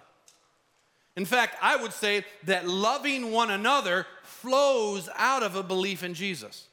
In 1.16 1.24
fact, 1.24 1.56
I 1.62 1.76
would 1.76 1.92
say 1.92 2.24
that 2.44 2.68
loving 2.68 3.32
one 3.32 3.50
another 3.50 4.06
flows 4.22 5.08
out 5.16 5.42
of 5.42 5.56
a 5.56 5.62
belief 5.62 6.02
in 6.02 6.12
Jesus. 6.12 6.66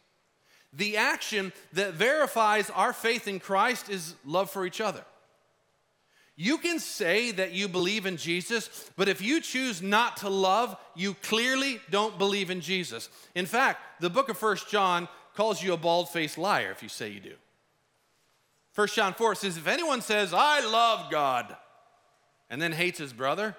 The 0.73 0.97
action 0.97 1.53
that 1.73 1.93
verifies 1.93 2.69
our 2.69 2.91
faith 2.91 3.27
in 3.27 3.39
Christ 3.39 3.89
is 3.89 4.15
love 4.25 4.49
for 4.49 4.65
each 4.65 4.81
other. 4.81 5.03
You 6.35 6.57
can 6.57 6.79
say 6.79 7.31
that 7.31 7.53
you 7.53 7.67
believe 7.67 8.07
in 8.07 8.17
Jesus, 8.17 8.89
but 8.97 9.07
if 9.07 9.21
you 9.21 9.39
choose 9.39 9.83
not 9.83 10.17
to 10.17 10.29
love, 10.29 10.75
you 10.95 11.13
clearly 11.13 11.79
don't 11.91 12.17
believe 12.17 12.49
in 12.49 12.59
Jesus. 12.59 13.07
In 13.35 13.45
fact, 13.45 14.01
the 14.01 14.09
book 14.09 14.29
of 14.29 14.37
First 14.37 14.67
John 14.67 15.07
calls 15.35 15.61
you 15.61 15.73
a 15.73 15.77
bald 15.77 16.09
faced 16.09 16.39
liar 16.39 16.71
if 16.71 16.81
you 16.81 16.89
say 16.89 17.09
you 17.09 17.19
do. 17.19 17.35
First 18.73 18.95
John 18.95 19.13
4 19.13 19.35
says, 19.35 19.55
If 19.55 19.67
anyone 19.67 20.01
says, 20.01 20.33
I 20.33 20.65
love 20.65 21.09
God, 21.11 21.55
and 22.49 22.61
then 22.61 22.71
hates 22.71 22.99
his 22.99 23.13
brother, 23.13 23.55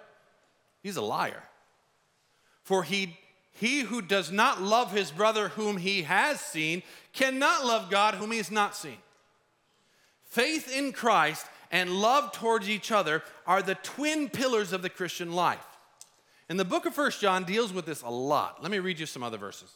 he's 0.82 0.96
a 0.96 1.02
liar. 1.02 1.42
For 2.64 2.82
he, 2.82 3.16
he 3.52 3.80
who 3.80 4.02
does 4.02 4.30
not 4.32 4.60
love 4.60 4.92
his 4.92 5.10
brother 5.10 5.48
whom 5.48 5.76
he 5.76 6.02
has 6.02 6.40
seen 6.40 6.82
cannot 7.12 7.64
love 7.64 7.90
God 7.90 8.14
whom 8.14 8.32
he 8.32 8.38
has 8.38 8.50
not 8.50 8.74
seen. 8.74 8.96
Faith 10.24 10.76
in 10.76 10.92
Christ 10.92 11.46
and 11.70 11.90
love 11.90 12.32
towards 12.32 12.68
each 12.68 12.90
other 12.90 13.22
are 13.46 13.62
the 13.62 13.76
twin 13.76 14.28
pillars 14.28 14.72
of 14.72 14.82
the 14.82 14.90
Christian 14.90 15.32
life. 15.32 15.64
And 16.48 16.58
the 16.58 16.64
book 16.64 16.86
of 16.86 16.94
First 16.94 17.20
John 17.20 17.44
deals 17.44 17.72
with 17.72 17.86
this 17.86 18.02
a 18.02 18.08
lot. 18.08 18.62
Let 18.62 18.72
me 18.72 18.80
read 18.80 18.98
you 18.98 19.06
some 19.06 19.22
other 19.22 19.38
verses. 19.38 19.70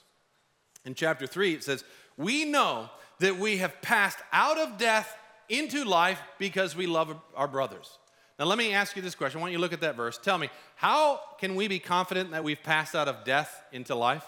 In 0.85 0.95
chapter 0.95 1.27
3, 1.27 1.55
it 1.55 1.65
says, 1.65 1.85
We 2.17 2.45
know 2.45 2.91
that 3.21 3.39
we 3.39 3.59
have 3.59 3.81
passed 3.83 4.19
out 4.33 4.59
of 4.59 4.79
death 4.79 5.17
into 5.49 5.85
life 5.85 6.21
because 6.39 6.77
we 6.77 6.87
love 6.87 7.15
our 7.35 7.49
brothers. 7.49 7.99
Now, 8.39 8.45
let 8.45 8.59
me 8.59 8.73
ask 8.73 8.95
you 8.95 9.03
this 9.03 9.15
question. 9.15 9.39
I 9.39 9.41
want 9.41 9.53
you 9.53 9.59
to 9.59 9.63
look 9.63 9.73
at 9.73 9.81
that 9.81 9.97
verse. 9.97 10.17
Tell 10.17 10.39
me, 10.39 10.49
how 10.77 11.21
can 11.39 11.57
we 11.57 11.67
be 11.67 11.79
confident 11.81 12.31
that 12.31 12.45
we've 12.45 12.63
passed 12.63 12.95
out 12.95 13.09
of 13.09 13.25
death 13.25 13.65
into 13.73 13.95
life? 13.95 14.25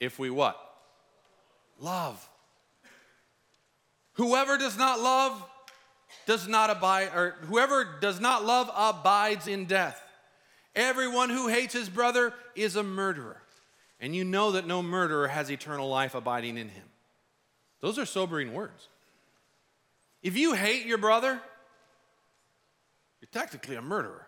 If 0.00 0.18
we 0.18 0.30
what? 0.30 0.58
Love. 1.78 2.26
Whoever 4.14 4.56
does 4.56 4.78
not 4.78 5.00
love 5.00 5.44
does 6.26 6.48
not 6.48 6.70
abide, 6.70 7.08
or 7.14 7.36
whoever 7.42 7.96
does 8.00 8.20
not 8.20 8.44
love 8.44 8.70
abides 8.74 9.46
in 9.46 9.66
death. 9.66 10.00
Everyone 10.74 11.28
who 11.28 11.48
hates 11.48 11.74
his 11.74 11.88
brother 11.88 12.32
is 12.54 12.76
a 12.76 12.82
murderer. 12.82 13.42
And 14.00 14.14
you 14.14 14.24
know 14.24 14.52
that 14.52 14.66
no 14.66 14.82
murderer 14.82 15.28
has 15.28 15.50
eternal 15.50 15.88
life 15.88 16.14
abiding 16.14 16.56
in 16.56 16.68
him. 16.68 16.84
Those 17.80 17.98
are 17.98 18.06
sobering 18.06 18.54
words. 18.54 18.88
If 20.24 20.38
you 20.38 20.54
hate 20.54 20.86
your 20.86 20.98
brother, 20.98 21.40
you're 23.20 23.28
technically 23.30 23.76
a 23.76 23.82
murderer. 23.82 24.26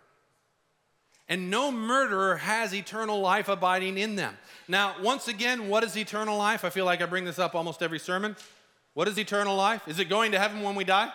And 1.28 1.50
no 1.50 1.72
murderer 1.72 2.36
has 2.36 2.72
eternal 2.72 3.18
life 3.18 3.48
abiding 3.48 3.98
in 3.98 4.14
them. 4.14 4.36
Now, 4.68 4.94
once 5.02 5.26
again, 5.26 5.68
what 5.68 5.82
is 5.82 5.96
eternal 5.96 6.38
life? 6.38 6.64
I 6.64 6.70
feel 6.70 6.84
like 6.84 7.02
I 7.02 7.06
bring 7.06 7.24
this 7.24 7.40
up 7.40 7.56
almost 7.56 7.82
every 7.82 7.98
sermon. 7.98 8.36
What 8.94 9.08
is 9.08 9.18
eternal 9.18 9.56
life? 9.56 9.88
Is 9.88 9.98
it 9.98 10.08
going 10.08 10.32
to 10.32 10.38
heaven 10.38 10.62
when 10.62 10.76
we 10.76 10.84
die? 10.84 11.10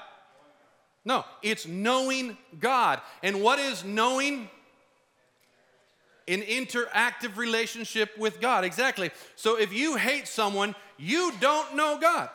No, 1.05 1.23
it's 1.41 1.65
knowing 1.65 2.37
God. 2.59 2.99
And 3.23 3.41
what 3.41 3.59
is 3.59 3.85
knowing? 3.85 4.49
An 6.27 6.41
interactive 6.41 7.37
relationship 7.37 8.17
with 8.17 8.39
God. 8.41 8.63
Exactly. 8.63 9.11
So 9.35 9.57
if 9.59 9.73
you 9.73 9.95
hate 9.95 10.27
someone, 10.27 10.75
you 10.97 11.33
don't 11.39 11.75
know 11.75 11.97
God. 11.99 12.29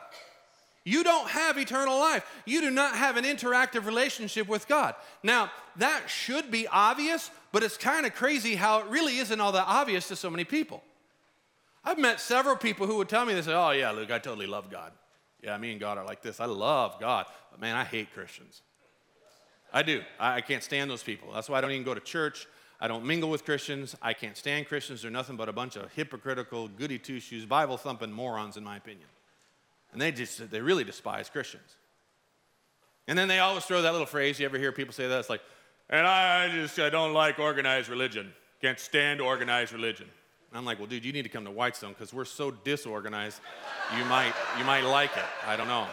You 0.87 1.03
don't 1.03 1.27
have 1.27 1.57
eternal 1.57 1.99
life. 1.99 2.25
You 2.45 2.61
do 2.61 2.71
not 2.71 2.95
have 2.95 3.17
an 3.17 3.25
interactive 3.25 3.85
relationship 3.85 4.47
with 4.47 4.69
God. 4.69 4.95
Now, 5.21 5.51
that 5.75 6.09
should 6.09 6.49
be 6.49 6.65
obvious, 6.65 7.29
but 7.51 7.61
it's 7.61 7.75
kind 7.75 8.05
of 8.05 8.15
crazy 8.15 8.55
how 8.55 8.79
it 8.79 8.85
really 8.85 9.17
isn't 9.17 9.41
all 9.41 9.51
that 9.51 9.65
obvious 9.67 10.07
to 10.07 10.15
so 10.15 10.29
many 10.29 10.45
people. 10.45 10.81
I've 11.83 11.97
met 11.99 12.21
several 12.21 12.55
people 12.55 12.87
who 12.87 12.95
would 12.95 13.09
tell 13.09 13.25
me, 13.25 13.33
they 13.33 13.41
say, 13.41 13.53
Oh, 13.53 13.71
yeah, 13.71 13.91
Luke, 13.91 14.11
I 14.11 14.19
totally 14.19 14.47
love 14.47 14.71
God. 14.71 14.93
Yeah, 15.43 15.57
me 15.57 15.71
and 15.71 15.79
God 15.81 15.97
are 15.97 16.05
like 16.05 16.21
this. 16.21 16.39
I 16.39 16.45
love 16.45 16.97
God, 17.01 17.25
but 17.51 17.59
man, 17.59 17.75
I 17.75 17.83
hate 17.83 18.13
Christians. 18.13 18.61
I 19.73 19.83
do. 19.83 20.03
I, 20.17 20.35
I 20.35 20.41
can't 20.41 20.63
stand 20.63 20.89
those 20.89 21.03
people. 21.03 21.33
That's 21.33 21.49
why 21.49 21.57
I 21.57 21.61
don't 21.61 21.71
even 21.71 21.83
go 21.83 21.95
to 21.95 21.99
church. 21.99 22.47
I 22.79 22.87
don't 22.87 23.03
mingle 23.03 23.29
with 23.29 23.43
Christians. 23.43 23.93
I 24.01 24.13
can't 24.13 24.37
stand 24.37 24.69
Christians. 24.69 25.01
They're 25.01 25.11
nothing 25.11 25.35
but 25.35 25.49
a 25.49 25.53
bunch 25.53 25.75
of 25.75 25.91
hypocritical, 25.91 26.69
goody 26.69 26.97
two 26.97 27.19
shoes, 27.19 27.45
Bible 27.45 27.75
thumping 27.75 28.13
morons, 28.13 28.55
in 28.55 28.63
my 28.63 28.77
opinion. 28.77 29.09
And 29.97 30.01
they 30.03 30.11
just, 30.11 30.51
they 30.51 30.61
really 30.61 30.83
despise 30.83 31.27
Christians. 31.27 31.75
And 33.07 33.17
then 33.17 33.27
they 33.27 33.39
always 33.39 33.63
throw 33.65 33.81
that 33.81 33.93
little 33.93 34.05
phrase. 34.05 34.39
You 34.39 34.45
ever 34.45 34.59
hear 34.59 34.71
people 34.71 34.93
say 34.93 35.07
that? 35.07 35.19
It's 35.19 35.27
like, 35.27 35.41
and 35.89 36.05
I 36.05 36.49
just, 36.49 36.77
I 36.77 36.91
don't 36.91 37.13
like 37.13 37.39
organized 37.39 37.89
religion. 37.89 38.31
Can't 38.61 38.79
stand 38.79 39.21
organized 39.21 39.73
religion. 39.73 40.05
And 40.51 40.57
I'm 40.59 40.65
like, 40.65 40.77
well, 40.77 40.85
dude, 40.85 41.03
you 41.03 41.11
need 41.13 41.23
to 41.23 41.29
come 41.29 41.45
to 41.45 41.49
Whitestone 41.49 41.93
because 41.93 42.13
we're 42.13 42.25
so 42.25 42.51
disorganized. 42.51 43.41
You 43.97 44.05
might, 44.05 44.33
you 44.59 44.65
might 44.65 44.83
like 44.83 45.17
it. 45.17 45.25
I 45.47 45.55
don't 45.55 45.67
know. 45.67 45.87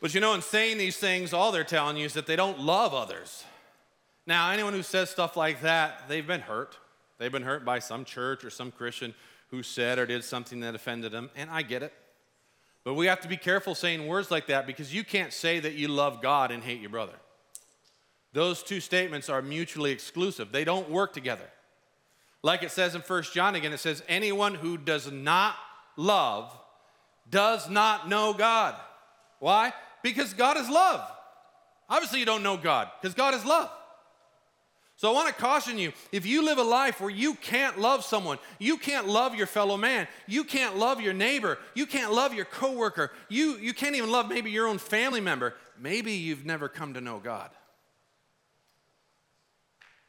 But 0.00 0.14
you 0.14 0.20
know, 0.20 0.34
in 0.34 0.42
saying 0.42 0.78
these 0.78 0.98
things, 0.98 1.32
all 1.32 1.50
they're 1.50 1.64
telling 1.64 1.96
you 1.96 2.06
is 2.06 2.12
that 2.12 2.28
they 2.28 2.36
don't 2.36 2.60
love 2.60 2.94
others. 2.94 3.42
Now, 4.24 4.52
anyone 4.52 4.72
who 4.72 4.84
says 4.84 5.10
stuff 5.10 5.36
like 5.36 5.62
that, 5.62 6.04
they've 6.08 6.24
been 6.24 6.42
hurt. 6.42 6.78
They've 7.18 7.32
been 7.32 7.42
hurt 7.42 7.64
by 7.64 7.80
some 7.80 8.04
church 8.04 8.44
or 8.44 8.50
some 8.50 8.70
Christian 8.70 9.14
who 9.50 9.62
said 9.62 9.98
or 9.98 10.06
did 10.06 10.24
something 10.24 10.60
that 10.60 10.74
offended 10.74 11.12
them, 11.12 11.30
and 11.36 11.50
I 11.50 11.62
get 11.62 11.82
it. 11.82 11.92
But 12.84 12.94
we 12.94 13.06
have 13.06 13.20
to 13.20 13.28
be 13.28 13.36
careful 13.36 13.74
saying 13.74 14.06
words 14.06 14.30
like 14.30 14.46
that 14.46 14.66
because 14.66 14.94
you 14.94 15.04
can't 15.04 15.32
say 15.32 15.60
that 15.60 15.74
you 15.74 15.88
love 15.88 16.22
God 16.22 16.50
and 16.50 16.62
hate 16.62 16.80
your 16.80 16.90
brother. 16.90 17.14
Those 18.32 18.62
two 18.62 18.80
statements 18.80 19.28
are 19.28 19.42
mutually 19.42 19.90
exclusive, 19.90 20.52
they 20.52 20.64
don't 20.64 20.90
work 20.90 21.12
together. 21.12 21.50
Like 22.42 22.62
it 22.62 22.70
says 22.70 22.94
in 22.94 23.02
1 23.02 23.22
John 23.34 23.54
again, 23.54 23.72
it 23.72 23.80
says, 23.80 24.02
Anyone 24.08 24.54
who 24.54 24.78
does 24.78 25.10
not 25.12 25.56
love 25.96 26.56
does 27.28 27.68
not 27.68 28.08
know 28.08 28.32
God. 28.32 28.74
Why? 29.40 29.72
Because 30.02 30.32
God 30.32 30.56
is 30.56 30.68
love. 30.68 31.06
Obviously, 31.88 32.20
you 32.20 32.24
don't 32.24 32.42
know 32.42 32.56
God 32.56 32.88
because 33.00 33.14
God 33.14 33.34
is 33.34 33.44
love. 33.44 33.70
So 35.00 35.08
I 35.08 35.14
want 35.14 35.28
to 35.28 35.34
caution 35.34 35.78
you 35.78 35.94
if 36.12 36.26
you 36.26 36.44
live 36.44 36.58
a 36.58 36.62
life 36.62 37.00
where 37.00 37.08
you 37.08 37.32
can't 37.32 37.78
love 37.78 38.04
someone, 38.04 38.36
you 38.58 38.76
can't 38.76 39.08
love 39.08 39.34
your 39.34 39.46
fellow 39.46 39.78
man, 39.78 40.06
you 40.26 40.44
can't 40.44 40.76
love 40.76 41.00
your 41.00 41.14
neighbor, 41.14 41.56
you 41.74 41.86
can't 41.86 42.12
love 42.12 42.34
your 42.34 42.44
coworker, 42.44 43.10
you, 43.30 43.56
you 43.56 43.72
can't 43.72 43.96
even 43.96 44.10
love 44.10 44.28
maybe 44.28 44.50
your 44.50 44.66
own 44.66 44.76
family 44.76 45.22
member, 45.22 45.54
maybe 45.80 46.12
you've 46.12 46.44
never 46.44 46.68
come 46.68 46.92
to 46.92 47.00
know 47.00 47.18
God. 47.18 47.48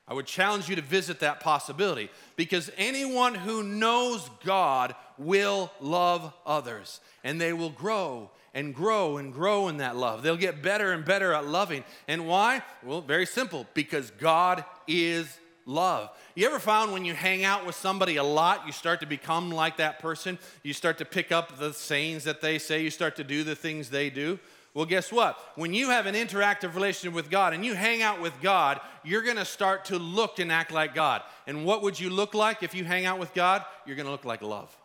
I 0.10 0.14
would 0.14 0.26
challenge 0.26 0.68
you 0.68 0.76
to 0.76 0.82
visit 0.82 1.22
that 1.22 1.40
possibility 1.40 2.10
because 2.36 2.70
anyone 2.76 3.34
who 3.34 3.64
knows 3.64 4.30
God 4.44 4.94
will 5.18 5.72
love 5.80 6.34
others 6.46 7.00
and 7.24 7.40
they 7.40 7.54
will 7.54 7.70
grow 7.70 8.30
and 8.54 8.76
grow 8.76 9.18
and 9.18 9.34
grow 9.34 9.68
in 9.68 9.78
that 9.78 9.96
love. 9.96 10.24
They'll 10.24 10.38
get 10.38 10.62
better 10.62 10.92
and 10.92 11.06
better 11.06 11.34
at 11.34 11.48
loving. 11.48 11.84
And 12.08 12.28
why? 12.28 12.62
Well, 12.84 13.02
very 13.02 13.26
simple 13.26 13.66
because 13.74 14.12
God 14.12 14.66
is 14.88 15.40
love. 15.66 16.10
You 16.36 16.48
ever 16.48 16.60
found 16.60 16.92
when 16.92 17.06
you 17.06 17.14
hang 17.14 17.44
out 17.44 17.66
with 17.66 17.76
somebody 17.76 18.18
a 18.18 18.24
lot, 18.24 18.66
you 18.66 18.72
start 18.72 19.00
to 19.02 19.06
become 19.06 19.52
like 19.52 19.78
that 19.78 20.00
person? 20.00 20.38
You 20.64 20.74
start 20.74 20.98
to 21.00 21.06
pick 21.06 21.32
up 21.32 21.58
the 21.58 21.74
sayings 21.74 22.24
that 22.26 22.42
they 22.42 22.58
say, 22.60 22.84
you 22.84 22.90
start 22.90 23.16
to 23.18 23.24
do 23.24 23.44
the 23.44 23.56
things 23.56 23.90
they 23.90 24.10
do? 24.10 24.40
Well, 24.74 24.86
guess 24.86 25.12
what? 25.12 25.38
When 25.56 25.74
you 25.74 25.90
have 25.90 26.06
an 26.06 26.16
interactive 26.16 26.76
relationship 26.76 27.14
with 27.14 27.30
God 27.30 27.54
and 27.54 27.66
you 27.66 27.74
hang 27.74 28.02
out 28.02 28.22
with 28.22 28.34
God, 28.42 28.80
you're 29.04 29.22
going 29.22 29.36
to 29.36 29.46
start 29.46 29.86
to 29.86 30.00
look 30.00 30.40
and 30.40 30.50
act 30.50 30.72
like 30.72 30.96
God. 30.96 31.24
And 31.46 31.66
what 31.66 31.82
would 31.82 32.00
you 32.00 32.10
look 32.10 32.34
like 32.34 32.64
if 32.64 32.74
you 32.74 32.86
hang 32.86 33.06
out 33.06 33.20
with 33.20 33.34
God? 33.34 33.66
You're 33.86 33.98
going 33.98 34.06
to 34.06 34.12
look 34.12 34.24
like 34.24 34.42
love. 34.42 34.76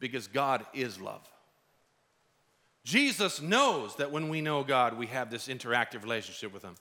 Because 0.00 0.26
God 0.26 0.66
is 0.74 1.00
love. 1.00 1.22
Jesus 2.84 3.40
knows 3.40 3.96
that 3.96 4.10
when 4.10 4.28
we 4.28 4.40
know 4.40 4.64
God, 4.64 4.96
we 4.96 5.06
have 5.08 5.30
this 5.30 5.48
interactive 5.48 6.02
relationship 6.02 6.52
with 6.52 6.62
Him. 6.62 6.74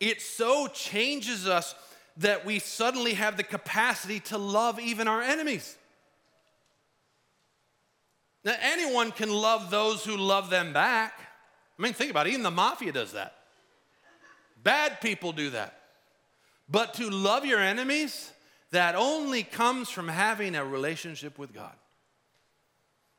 It 0.00 0.20
so 0.20 0.68
changes 0.68 1.48
us 1.48 1.74
that 2.18 2.44
we 2.44 2.58
suddenly 2.58 3.14
have 3.14 3.36
the 3.36 3.42
capacity 3.42 4.20
to 4.20 4.38
love 4.38 4.78
even 4.78 5.08
our 5.08 5.22
enemies. 5.22 5.76
Now, 8.44 8.54
anyone 8.60 9.10
can 9.10 9.30
love 9.30 9.70
those 9.70 10.04
who 10.04 10.16
love 10.16 10.50
them 10.50 10.72
back. 10.72 11.14
I 11.78 11.82
mean, 11.82 11.94
think 11.94 12.10
about 12.10 12.26
it, 12.26 12.30
even 12.30 12.42
the 12.42 12.50
mafia 12.50 12.92
does 12.92 13.12
that. 13.12 13.34
Bad 14.62 15.00
people 15.00 15.32
do 15.32 15.50
that. 15.50 15.80
But 16.68 16.94
to 16.94 17.10
love 17.10 17.44
your 17.44 17.60
enemies, 17.60 18.30
that 18.70 18.94
only 18.94 19.42
comes 19.42 19.90
from 19.90 20.08
having 20.08 20.54
a 20.54 20.64
relationship 20.64 21.38
with 21.38 21.52
God. 21.52 21.74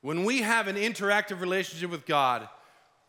When 0.05 0.23
we 0.23 0.43
have 0.43 0.67
an 0.67 0.75
interactive 0.75 1.41
relationship 1.41 1.89
with 1.89 2.05
God, 2.05 2.47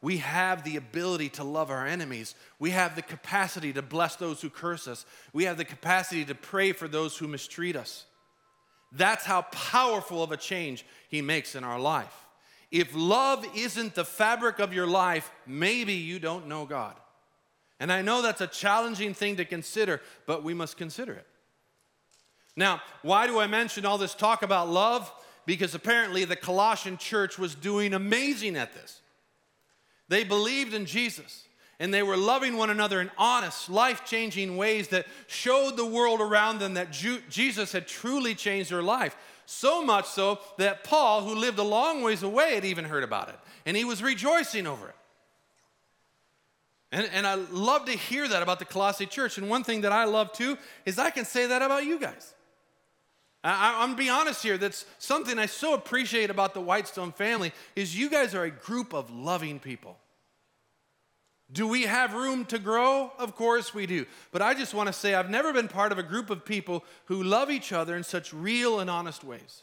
we 0.01 0.17
have 0.17 0.65
the 0.65 0.77
ability 0.77 1.29
to 1.29 1.45
love 1.45 1.71
our 1.71 1.87
enemies. 1.87 2.35
We 2.59 2.71
have 2.71 2.97
the 2.97 3.03
capacity 3.03 3.71
to 3.75 3.83
bless 3.83 4.17
those 4.17 4.41
who 4.41 4.49
curse 4.49 4.89
us. 4.89 5.05
We 5.35 5.45
have 5.45 5.59
the 5.59 5.67
capacity 5.67 6.25
to 6.25 6.35
pray 6.35 6.73
for 6.73 6.89
those 6.89 7.19
who 7.19 7.29
mistreat 7.29 7.77
us. 7.77 8.07
That's 8.93 9.27
how 9.27 9.43
powerful 9.43 10.23
of 10.23 10.33
a 10.33 10.39
change 10.39 10.87
He 11.11 11.21
makes 11.21 11.55
in 11.55 11.65
our 11.65 11.79
life. 11.79 12.25
If 12.71 12.95
love 12.95 13.47
isn't 13.55 13.95
the 13.95 14.07
fabric 14.07 14.59
of 14.59 14.73
your 14.73 14.87
life, 14.87 15.31
maybe 15.47 15.93
you 15.93 16.19
don't 16.19 16.49
know 16.49 16.65
God. 16.65 16.95
And 17.79 17.93
I 17.93 18.01
know 18.01 18.23
that's 18.23 18.41
a 18.41 18.47
challenging 18.47 19.13
thing 19.13 19.37
to 19.37 19.45
consider, 19.45 20.01
but 20.25 20.43
we 20.43 20.55
must 20.55 20.79
consider 20.79 21.13
it. 21.13 21.27
Now, 22.57 22.81
why 23.03 23.27
do 23.27 23.39
I 23.39 23.49
mention 23.49 23.85
all 23.85 23.99
this 23.99 24.15
talk 24.15 24.43
about 24.43 24.71
love? 24.71 25.13
Because 25.47 25.75
apparently 25.75 26.25
the 26.25 26.37
Colossian 26.37 26.99
church 26.99 27.39
was 27.39 27.55
doing 27.55 27.95
amazing 27.95 28.57
at 28.57 28.75
this. 28.75 29.01
They 30.09 30.25
believed 30.25 30.75
in 30.75 30.87
Jesus 30.87 31.45
and 31.79 31.93
they 31.93 32.03
were 32.03 32.17
loving 32.17 32.57
one 32.57 32.71
another 32.71 33.01
in 33.01 33.11
honest, 33.17 33.71
life 33.71 34.05
changing 34.05 34.57
ways 34.57 34.89
that 34.89 35.07
showed 35.27 35.77
the 35.77 35.87
world 35.87 36.21
around 36.21 36.59
them 36.59 36.75
that 36.75 36.91
Jesus 36.91 37.73
had 37.73 37.87
truly 37.87 38.35
changed 38.35 38.71
their 38.71 38.83
life. 38.83 39.17
So 39.45 39.85
much 39.85 40.07
so 40.07 40.41
that 40.59 40.85
Paul, 40.85 41.23
who 41.23 41.35
lived 41.35 41.59
a 41.59 41.63
long 41.63 42.03
ways 42.03 42.23
away, 42.23 42.55
had 42.55 42.65
even 42.65 42.85
heard 42.85 43.05
about 43.05 43.29
it 43.29 43.37
and 43.65 43.77
he 43.77 43.85
was 43.85 44.03
rejoicing 44.03 44.67
over 44.67 44.89
it. 44.89 44.95
And, 46.93 47.11
and 47.13 47.27
I 47.27 47.35
love 47.35 47.85
to 47.87 47.93
hear 47.93 48.27
that 48.29 48.43
about 48.43 48.59
the 48.59 48.65
Colossae 48.65 49.07
church. 49.07 49.39
And 49.39 49.51
one 49.51 49.65
thing 49.65 49.83
that 49.83 49.93
I 49.93 50.05
love 50.05 50.33
too 50.33 50.57
is 50.87 50.99
I 50.99 51.11
can 51.11 51.25
say 51.25 51.47
that 51.47 51.63
about 51.63 51.85
you 51.85 51.99
guys. 51.99 52.33
I, 53.47 53.83
am 53.83 53.91
gonna 53.91 53.99
be 53.99 54.09
honest 54.09 54.43
here. 54.43 54.59
That's 54.59 54.87
something 54.99 55.39
I 55.39 55.47
so 55.47 55.75
appreciate 55.75 56.31
about 56.31 56.55
the 56.55 56.61
Whitestone 56.61 57.13
family 57.13 57.53
is 57.75 57.97
you 57.97 58.11
guys 58.11 58.35
are 58.35 58.45
a 58.45 58.51
group 58.51 58.93
of 58.93 59.11
loving 59.11 59.61
people. 59.61 59.97
Do 61.53 61.69
we 61.69 61.83
have 61.83 62.13
room 62.13 62.45
to 62.47 62.59
grow? 62.59 63.13
Of 63.19 63.37
course 63.37 63.73
we 63.73 63.87
do. 63.87 64.05
But 64.33 64.43
I 64.43 64.55
just 64.55 64.75
want 64.75 64.89
to 64.89 64.93
say 64.93 65.15
I've 65.15 65.31
never 65.31 65.53
been 65.53 65.69
part 65.69 65.93
of 65.93 65.99
a 65.99 66.03
group 66.03 66.29
of 66.29 66.45
people 66.45 66.85
who 67.05 67.23
love 67.23 67.51
each 67.51 67.73
other 67.73 67.97
in 67.97 68.03
such 68.03 68.33
real 68.33 68.81
and 68.81 68.91
honest 68.91 69.23
ways. 69.23 69.63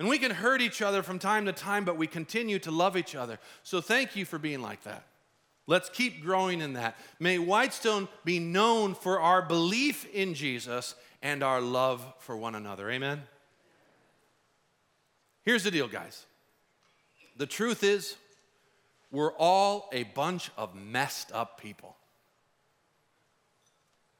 And 0.00 0.08
we 0.08 0.18
can 0.18 0.32
hurt 0.32 0.60
each 0.60 0.82
other 0.82 1.04
from 1.04 1.20
time 1.20 1.46
to 1.46 1.52
time, 1.52 1.84
but 1.84 1.96
we 1.96 2.08
continue 2.08 2.58
to 2.60 2.72
love 2.72 2.96
each 2.96 3.14
other. 3.14 3.38
So 3.62 3.80
thank 3.80 4.16
you 4.16 4.24
for 4.24 4.38
being 4.38 4.60
like 4.60 4.82
that. 4.82 5.06
Let's 5.66 5.88
keep 5.88 6.22
growing 6.22 6.60
in 6.60 6.74
that. 6.74 6.96
May 7.18 7.38
Whitestone 7.38 8.08
be 8.24 8.38
known 8.38 8.94
for 8.94 9.20
our 9.20 9.40
belief 9.40 10.06
in 10.12 10.34
Jesus 10.34 10.94
and 11.22 11.42
our 11.42 11.60
love 11.60 12.04
for 12.18 12.36
one 12.36 12.54
another. 12.54 12.90
Amen? 12.90 13.22
Here's 15.42 15.64
the 15.64 15.70
deal, 15.70 15.88
guys. 15.88 16.26
The 17.36 17.46
truth 17.46 17.82
is, 17.82 18.16
we're 19.10 19.32
all 19.32 19.88
a 19.92 20.04
bunch 20.04 20.50
of 20.56 20.74
messed 20.74 21.32
up 21.32 21.60
people. 21.60 21.96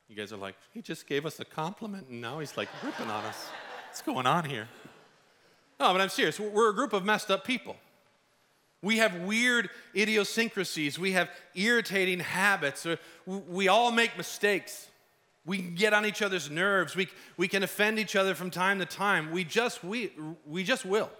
You 0.08 0.16
guys 0.16 0.32
are 0.32 0.36
like, 0.36 0.54
he 0.72 0.80
just 0.80 1.06
gave 1.06 1.26
us 1.26 1.40
a 1.40 1.44
compliment 1.44 2.08
and 2.08 2.20
now 2.20 2.38
he's 2.38 2.56
like 2.56 2.68
ripping 2.82 3.10
on 3.10 3.24
us. 3.24 3.48
What's 3.88 4.02
going 4.02 4.26
on 4.26 4.44
here? 4.44 4.68
No, 5.80 5.92
but 5.92 6.00
I'm 6.00 6.08
serious. 6.08 6.38
We're 6.38 6.70
a 6.70 6.74
group 6.74 6.92
of 6.92 7.04
messed 7.04 7.30
up 7.30 7.44
people. 7.44 7.76
We 8.84 8.98
have 8.98 9.16
weird 9.22 9.70
idiosyncrasies. 9.96 10.98
We 10.98 11.12
have 11.12 11.30
irritating 11.54 12.20
habits. 12.20 12.84
Uh, 12.84 12.96
we 13.26 13.66
all 13.68 13.90
make 13.90 14.16
mistakes. 14.18 14.88
We 15.46 15.56
can 15.56 15.74
get 15.74 15.94
on 15.94 16.04
each 16.04 16.20
other's 16.20 16.50
nerves. 16.50 16.94
We, 16.94 17.08
we 17.38 17.48
can 17.48 17.62
offend 17.62 17.98
each 17.98 18.14
other 18.14 18.34
from 18.34 18.50
time 18.50 18.80
to 18.80 18.86
time. 18.86 19.30
We 19.30 19.42
just, 19.42 19.82
we, 19.82 20.12
we 20.46 20.64
just 20.64 20.84
will. 20.84 21.10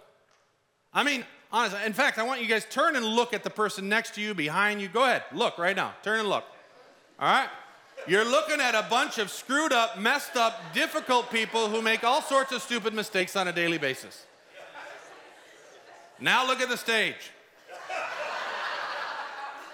I 0.93 1.01
mean, 1.03 1.25
honestly, 1.51 1.79
in 1.87 1.93
fact, 1.93 2.19
I 2.19 2.23
want 2.23 2.39
you 2.39 2.47
guys 2.47 2.67
turn 2.69 2.95
and 2.95 3.03
look 3.03 3.33
at 3.33 3.43
the 3.43 3.49
person 3.49 3.89
next 3.89 4.13
to 4.13 4.21
you, 4.21 4.35
behind 4.35 4.79
you. 4.79 4.87
Go 4.87 5.03
ahead, 5.03 5.23
look 5.33 5.57
right 5.57 5.75
now. 5.75 5.95
Turn 6.03 6.19
and 6.19 6.29
look. 6.29 6.45
All 7.19 7.27
right? 7.27 7.49
You're 8.07 8.25
looking 8.25 8.61
at 8.61 8.75
a 8.75 8.85
bunch 8.87 9.17
of 9.17 9.31
screwed 9.31 9.73
up, 9.73 9.97
messed 9.97 10.37
up, 10.37 10.61
difficult 10.75 11.31
people 11.31 11.67
who 11.69 11.81
make 11.81 12.03
all 12.03 12.21
sorts 12.21 12.51
of 12.51 12.61
stupid 12.61 12.93
mistakes 12.93 13.35
on 13.35 13.47
a 13.47 13.51
daily 13.51 13.79
basis. 13.79 14.27
Now 16.19 16.45
look 16.45 16.61
at 16.61 16.69
the 16.69 16.77
stage. 16.77 17.31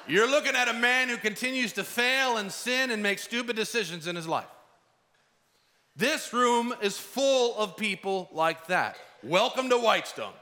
You're 0.08 0.30
looking 0.30 0.56
at 0.56 0.68
a 0.68 0.74
man 0.74 1.10
who 1.10 1.18
continues 1.18 1.74
to 1.74 1.84
fail 1.84 2.38
and 2.38 2.52
sin 2.52 2.92
and 2.92 3.04
make 3.04 3.20
stupid 3.20 3.56
decisions 3.56 4.08
in 4.08 4.16
his 4.16 4.28
life. 4.28 4.48
This 5.96 6.34
room 6.34 6.74
is 6.82 6.98
full 6.98 7.56
of 7.58 7.78
people 7.78 8.30
like 8.32 8.68
that. 8.68 8.98
Welcome 9.24 9.70
to 9.70 9.78
Whitestone. 9.78 10.34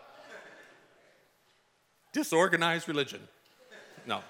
Disorganized 2.13 2.87
religion. 2.87 3.19
No. 4.07 4.21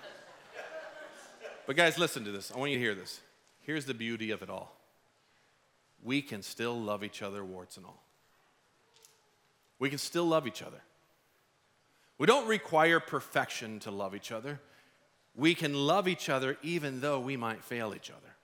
But, 1.68 1.76
guys, 1.76 2.00
listen 2.00 2.26
to 2.26 2.32
this. 2.32 2.52
I 2.52 2.58
want 2.58 2.72
you 2.72 2.78
to 2.78 2.84
hear 2.84 2.96
this. 2.96 3.22
Here's 3.62 3.86
the 3.86 3.94
beauty 3.94 4.32
of 4.32 4.42
it 4.42 4.50
all 4.50 4.76
we 6.02 6.22
can 6.22 6.42
still 6.42 6.80
love 6.80 7.04
each 7.04 7.22
other, 7.22 7.44
warts 7.44 7.78
and 7.78 7.86
all. 7.86 8.02
We 9.80 9.89
can 9.89 9.98
still 9.98 10.26
love 10.26 10.48
each 10.48 10.62
other. 10.62 10.82
We 12.18 12.26
don't 12.26 12.48
require 12.48 13.00
perfection 13.00 13.80
to 13.82 13.92
love 13.92 14.15
each 14.15 14.32
other 14.32 14.60
we 15.36 15.56
can 15.56 15.74
love 15.74 16.08
each 16.08 16.30
other 16.30 16.58
even 16.62 17.02
though 17.02 17.20
we 17.20 17.38
might 17.38 17.63
fail 17.63 17.94
each 17.96 18.10
other. 18.10 18.36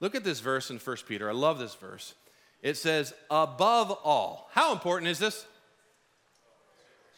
Look 0.00 0.14
at 0.14 0.24
this 0.24 0.40
verse 0.40 0.70
in 0.70 0.78
1 0.78 0.96
Peter. 1.06 1.28
I 1.28 1.32
love 1.32 1.58
this 1.58 1.74
verse. 1.74 2.14
It 2.62 2.76
says, 2.76 3.12
above 3.30 3.90
all. 3.90 4.48
How 4.52 4.72
important 4.72 5.10
is 5.10 5.18
this? 5.18 5.46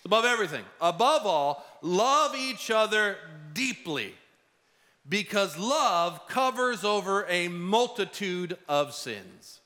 Above 0.04 0.24
everything. 0.24 0.64
Above 0.80 1.26
all, 1.26 1.64
love 1.80 2.34
each 2.36 2.70
other 2.70 3.16
deeply 3.52 4.14
because 5.08 5.58
love 5.58 6.26
covers 6.28 6.84
over 6.84 7.26
a 7.28 7.48
multitude 7.48 8.56
of 8.68 8.94
sins. 8.94 9.60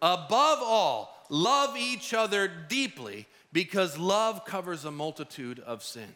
Above 0.00 0.58
all, 0.62 1.16
love 1.28 1.76
each 1.76 2.12
other 2.12 2.50
deeply 2.68 3.26
because 3.52 3.98
love 3.98 4.44
covers 4.44 4.84
a 4.84 4.90
multitude 4.90 5.60
of 5.60 5.82
sins. 5.82 6.08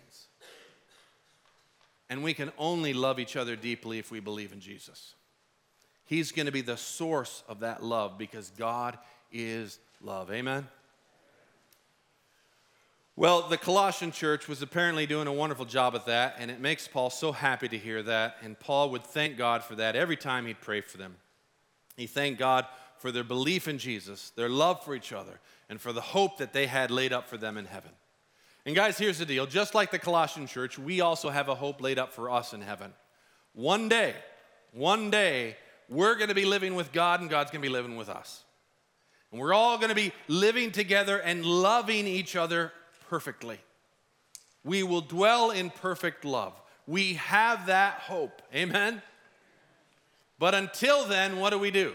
And 2.08 2.22
we 2.22 2.34
can 2.34 2.52
only 2.56 2.92
love 2.92 3.18
each 3.18 3.36
other 3.36 3.56
deeply 3.56 3.98
if 3.98 4.10
we 4.10 4.20
believe 4.20 4.52
in 4.52 4.60
Jesus. 4.60 5.14
He's 6.04 6.30
going 6.30 6.46
to 6.46 6.52
be 6.52 6.60
the 6.60 6.76
source 6.76 7.42
of 7.48 7.60
that 7.60 7.82
love 7.82 8.16
because 8.16 8.50
God 8.56 8.96
is 9.32 9.78
love. 10.00 10.30
Amen? 10.30 10.68
Well, 13.16 13.48
the 13.48 13.56
Colossian 13.56 14.12
church 14.12 14.46
was 14.46 14.60
apparently 14.60 15.06
doing 15.06 15.26
a 15.26 15.32
wonderful 15.32 15.64
job 15.64 15.94
at 15.94 16.04
that, 16.04 16.36
and 16.38 16.50
it 16.50 16.60
makes 16.60 16.86
Paul 16.86 17.08
so 17.08 17.32
happy 17.32 17.66
to 17.66 17.78
hear 17.78 18.02
that. 18.02 18.36
And 18.42 18.60
Paul 18.60 18.90
would 18.90 19.04
thank 19.04 19.38
God 19.38 19.64
for 19.64 19.74
that 19.76 19.96
every 19.96 20.16
time 20.16 20.46
he'd 20.46 20.60
pray 20.60 20.82
for 20.82 20.98
them. 20.98 21.16
He 21.96 22.06
thanked 22.06 22.38
God 22.38 22.66
for 22.98 23.10
their 23.10 23.24
belief 23.24 23.68
in 23.68 23.78
Jesus, 23.78 24.30
their 24.36 24.50
love 24.50 24.84
for 24.84 24.94
each 24.94 25.14
other, 25.14 25.40
and 25.70 25.80
for 25.80 25.94
the 25.94 26.00
hope 26.00 26.38
that 26.38 26.52
they 26.52 26.66
had 26.66 26.90
laid 26.90 27.12
up 27.12 27.26
for 27.26 27.38
them 27.38 27.56
in 27.56 27.64
heaven. 27.64 27.90
And 28.66 28.74
guys, 28.74 28.98
here's 28.98 29.18
the 29.18 29.24
deal 29.24 29.46
just 29.46 29.74
like 29.74 29.92
the 29.92 29.98
Colossian 29.98 30.46
church, 30.46 30.78
we 30.78 31.00
also 31.00 31.30
have 31.30 31.48
a 31.48 31.54
hope 31.54 31.80
laid 31.80 31.98
up 31.98 32.12
for 32.12 32.28
us 32.28 32.52
in 32.52 32.60
heaven. 32.60 32.92
One 33.54 33.88
day, 33.88 34.14
one 34.72 35.08
day, 35.08 35.56
we're 35.88 36.16
going 36.16 36.28
to 36.28 36.34
be 36.34 36.44
living 36.44 36.74
with 36.74 36.92
God 36.92 37.20
and 37.20 37.30
God's 37.30 37.52
going 37.52 37.62
to 37.62 37.68
be 37.68 37.72
living 37.72 37.96
with 37.96 38.08
us. 38.08 38.42
And 39.30 39.40
we're 39.40 39.54
all 39.54 39.78
going 39.78 39.88
to 39.88 39.94
be 39.94 40.12
living 40.26 40.72
together 40.72 41.18
and 41.18 41.46
loving 41.46 42.06
each 42.08 42.34
other 42.34 42.72
perfectly. 43.08 43.58
We 44.64 44.82
will 44.82 45.00
dwell 45.00 45.52
in 45.52 45.70
perfect 45.70 46.24
love. 46.24 46.60
We 46.88 47.14
have 47.14 47.66
that 47.66 48.00
hope. 48.00 48.42
Amen? 48.52 49.00
But 50.40 50.54
until 50.56 51.06
then, 51.06 51.38
what 51.38 51.50
do 51.50 51.58
we 51.58 51.70
do? 51.70 51.94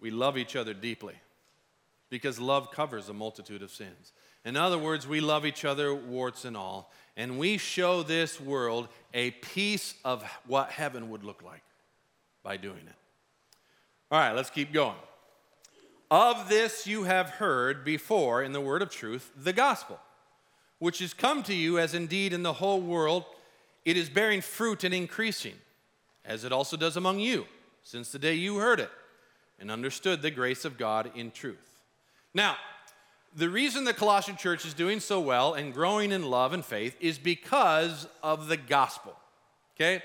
We 0.00 0.12
love 0.12 0.38
each 0.38 0.54
other 0.54 0.74
deeply 0.74 1.14
because 2.08 2.38
love 2.38 2.70
covers 2.70 3.08
a 3.08 3.12
multitude 3.12 3.62
of 3.62 3.70
sins. 3.70 4.12
In 4.48 4.56
other 4.56 4.78
words, 4.78 5.06
we 5.06 5.20
love 5.20 5.44
each 5.44 5.66
other, 5.66 5.94
warts 5.94 6.46
and 6.46 6.56
all, 6.56 6.90
and 7.18 7.38
we 7.38 7.58
show 7.58 8.02
this 8.02 8.40
world 8.40 8.88
a 9.12 9.32
piece 9.32 9.94
of 10.06 10.22
what 10.46 10.70
heaven 10.70 11.10
would 11.10 11.22
look 11.22 11.42
like 11.42 11.60
by 12.42 12.56
doing 12.56 12.78
it. 12.78 12.94
All 14.10 14.18
right, 14.18 14.32
let's 14.32 14.48
keep 14.48 14.72
going. 14.72 14.96
Of 16.10 16.48
this 16.48 16.86
you 16.86 17.04
have 17.04 17.28
heard 17.28 17.84
before 17.84 18.42
in 18.42 18.52
the 18.52 18.60
word 18.62 18.80
of 18.80 18.88
truth, 18.88 19.30
the 19.36 19.52
gospel, 19.52 20.00
which 20.78 21.00
has 21.00 21.12
come 21.12 21.42
to 21.42 21.54
you 21.54 21.78
as 21.78 21.92
indeed 21.92 22.32
in 22.32 22.42
the 22.42 22.54
whole 22.54 22.80
world 22.80 23.26
it 23.84 23.98
is 23.98 24.08
bearing 24.08 24.40
fruit 24.40 24.82
and 24.82 24.94
increasing, 24.94 25.56
as 26.24 26.44
it 26.44 26.52
also 26.52 26.78
does 26.78 26.96
among 26.96 27.20
you, 27.20 27.44
since 27.82 28.10
the 28.12 28.18
day 28.18 28.32
you 28.32 28.56
heard 28.56 28.80
it 28.80 28.90
and 29.60 29.70
understood 29.70 30.22
the 30.22 30.30
grace 30.30 30.64
of 30.64 30.78
God 30.78 31.10
in 31.14 31.32
truth. 31.32 31.82
Now, 32.32 32.56
the 33.38 33.48
reason 33.48 33.84
the 33.84 33.94
Colossian 33.94 34.36
church 34.36 34.66
is 34.66 34.74
doing 34.74 34.98
so 34.98 35.20
well 35.20 35.54
and 35.54 35.72
growing 35.72 36.10
in 36.10 36.28
love 36.28 36.52
and 36.52 36.64
faith 36.64 36.96
is 37.00 37.18
because 37.18 38.08
of 38.20 38.48
the 38.48 38.56
gospel. 38.56 39.14
Okay? 39.76 40.02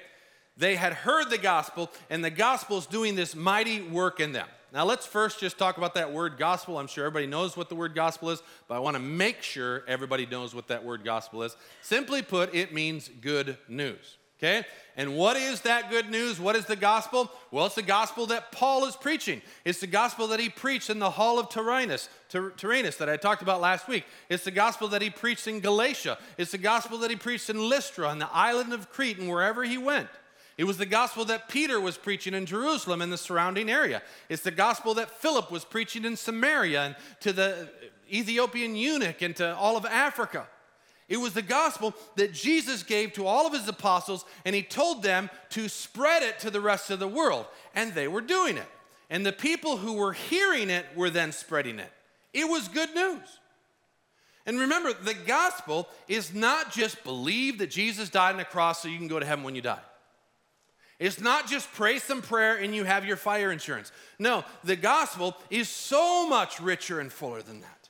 They 0.55 0.75
had 0.75 0.93
heard 0.93 1.31
the 1.31 1.39
gospel, 1.39 1.89
and 2.11 2.23
the 2.23 2.29
gospel 2.29 2.77
is 2.77 2.85
doing 2.85 3.15
this 3.15 3.35
mighty 3.35 3.81
work 3.81 4.19
in 4.19 4.33
them. 4.33 4.47
Now, 4.71 4.85
let's 4.85 5.07
first 5.07 5.39
just 5.39 5.57
talk 5.57 5.77
about 5.77 5.95
that 5.95 6.13
word 6.13 6.37
gospel. 6.37 6.77
I'm 6.77 6.85
sure 6.85 7.05
everybody 7.05 7.25
knows 7.25 7.57
what 7.57 7.69
the 7.69 7.75
word 7.75 7.95
gospel 7.95 8.29
is, 8.29 8.43
but 8.67 8.75
I 8.75 8.79
want 8.79 8.95
to 8.95 9.01
make 9.01 9.41
sure 9.41 9.83
everybody 9.87 10.27
knows 10.27 10.53
what 10.53 10.67
that 10.67 10.83
word 10.83 11.03
gospel 11.03 11.41
is. 11.41 11.55
Simply 11.81 12.21
put, 12.21 12.53
it 12.53 12.71
means 12.71 13.09
good 13.21 13.57
news. 13.67 14.17
Okay? 14.39 14.65
And 14.97 15.15
what 15.15 15.37
is 15.37 15.61
that 15.61 15.89
good 15.89 16.09
news? 16.09 16.39
What 16.39 16.55
is 16.55 16.65
the 16.65 16.75
gospel? 16.75 17.31
Well, 17.51 17.65
it's 17.65 17.75
the 17.75 17.81
gospel 17.81 18.25
that 18.27 18.51
Paul 18.51 18.85
is 18.85 18.95
preaching. 18.95 19.41
It's 19.63 19.79
the 19.79 19.87
gospel 19.87 20.27
that 20.27 20.39
he 20.39 20.49
preached 20.49 20.89
in 20.89 20.99
the 20.99 21.09
hall 21.09 21.39
of 21.39 21.49
Tyrannus, 21.49 22.09
Tyrannus 22.29 22.97
that 22.97 23.09
I 23.09 23.17
talked 23.17 23.41
about 23.41 23.61
last 23.61 23.87
week. 23.87 24.05
It's 24.29 24.43
the 24.43 24.51
gospel 24.51 24.89
that 24.89 25.01
he 25.01 25.09
preached 25.09 25.47
in 25.47 25.61
Galatia. 25.61 26.17
It's 26.37 26.51
the 26.51 26.57
gospel 26.57 26.97
that 26.99 27.09
he 27.09 27.15
preached 27.15 27.49
in 27.49 27.69
Lystra, 27.69 28.07
on 28.07 28.19
the 28.19 28.29
island 28.31 28.73
of 28.73 28.91
Crete, 28.91 29.17
and 29.17 29.29
wherever 29.29 29.63
he 29.63 29.77
went. 29.77 30.09
It 30.57 30.65
was 30.65 30.77
the 30.77 30.85
gospel 30.85 31.25
that 31.25 31.49
Peter 31.49 31.79
was 31.79 31.97
preaching 31.97 32.33
in 32.35 32.45
Jerusalem 32.45 33.01
and 33.01 33.11
the 33.11 33.17
surrounding 33.17 33.71
area. 33.71 34.03
It's 34.29 34.43
the 34.43 34.51
gospel 34.51 34.93
that 34.95 35.09
Philip 35.09 35.51
was 35.51 35.65
preaching 35.65 36.05
in 36.05 36.15
Samaria 36.15 36.81
and 36.81 36.95
to 37.21 37.33
the 37.33 37.69
Ethiopian 38.11 38.75
eunuch 38.75 39.21
and 39.23 39.35
to 39.37 39.55
all 39.55 39.77
of 39.77 39.85
Africa. 39.85 40.47
It 41.09 41.17
was 41.17 41.33
the 41.33 41.41
gospel 41.41 41.93
that 42.15 42.33
Jesus 42.33 42.83
gave 42.83 43.13
to 43.13 43.27
all 43.27 43.45
of 43.45 43.53
his 43.53 43.67
apostles, 43.67 44.25
and 44.45 44.55
he 44.55 44.63
told 44.63 45.03
them 45.03 45.29
to 45.49 45.67
spread 45.67 46.23
it 46.23 46.39
to 46.39 46.49
the 46.49 46.61
rest 46.61 46.89
of 46.89 46.99
the 46.99 47.07
world. 47.07 47.45
And 47.75 47.93
they 47.93 48.07
were 48.07 48.21
doing 48.21 48.57
it. 48.57 48.67
And 49.09 49.25
the 49.25 49.33
people 49.33 49.77
who 49.77 49.93
were 49.93 50.13
hearing 50.13 50.69
it 50.69 50.85
were 50.95 51.09
then 51.09 51.31
spreading 51.31 51.79
it. 51.79 51.91
It 52.33 52.45
was 52.45 52.67
good 52.67 52.93
news. 52.95 53.39
And 54.45 54.59
remember, 54.59 54.91
the 54.93 55.13
gospel 55.13 55.87
is 56.07 56.33
not 56.33 56.71
just 56.71 57.03
believe 57.03 57.59
that 57.59 57.69
Jesus 57.69 58.09
died 58.09 58.31
on 58.31 58.37
the 58.37 58.45
cross 58.45 58.81
so 58.81 58.87
you 58.87 58.97
can 58.97 59.07
go 59.07 59.19
to 59.19 59.25
heaven 59.25 59.43
when 59.43 59.55
you 59.55 59.61
die. 59.61 59.79
It's 60.99 61.19
not 61.19 61.47
just 61.47 61.71
pray 61.73 61.99
some 61.99 62.21
prayer 62.21 62.55
and 62.55 62.73
you 62.73 62.83
have 62.83 63.05
your 63.05 63.17
fire 63.17 63.51
insurance. 63.51 63.91
No, 64.19 64.43
the 64.63 64.75
gospel 64.75 65.35
is 65.49 65.69
so 65.69 66.27
much 66.27 66.59
richer 66.59 66.99
and 66.99 67.11
fuller 67.11 67.41
than 67.41 67.61
that. 67.61 67.82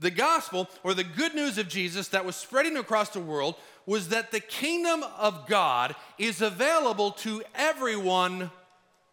The 0.00 0.10
gospel, 0.10 0.68
or 0.82 0.94
the 0.94 1.04
good 1.04 1.34
news 1.34 1.58
of 1.58 1.68
Jesus 1.68 2.08
that 2.08 2.24
was 2.24 2.34
spreading 2.34 2.76
across 2.78 3.10
the 3.10 3.20
world, 3.20 3.54
was 3.84 4.08
that 4.08 4.32
the 4.32 4.40
kingdom 4.40 5.04
of 5.18 5.46
God 5.46 5.94
is 6.18 6.40
available 6.40 7.12
to 7.12 7.42
everyone 7.54 8.50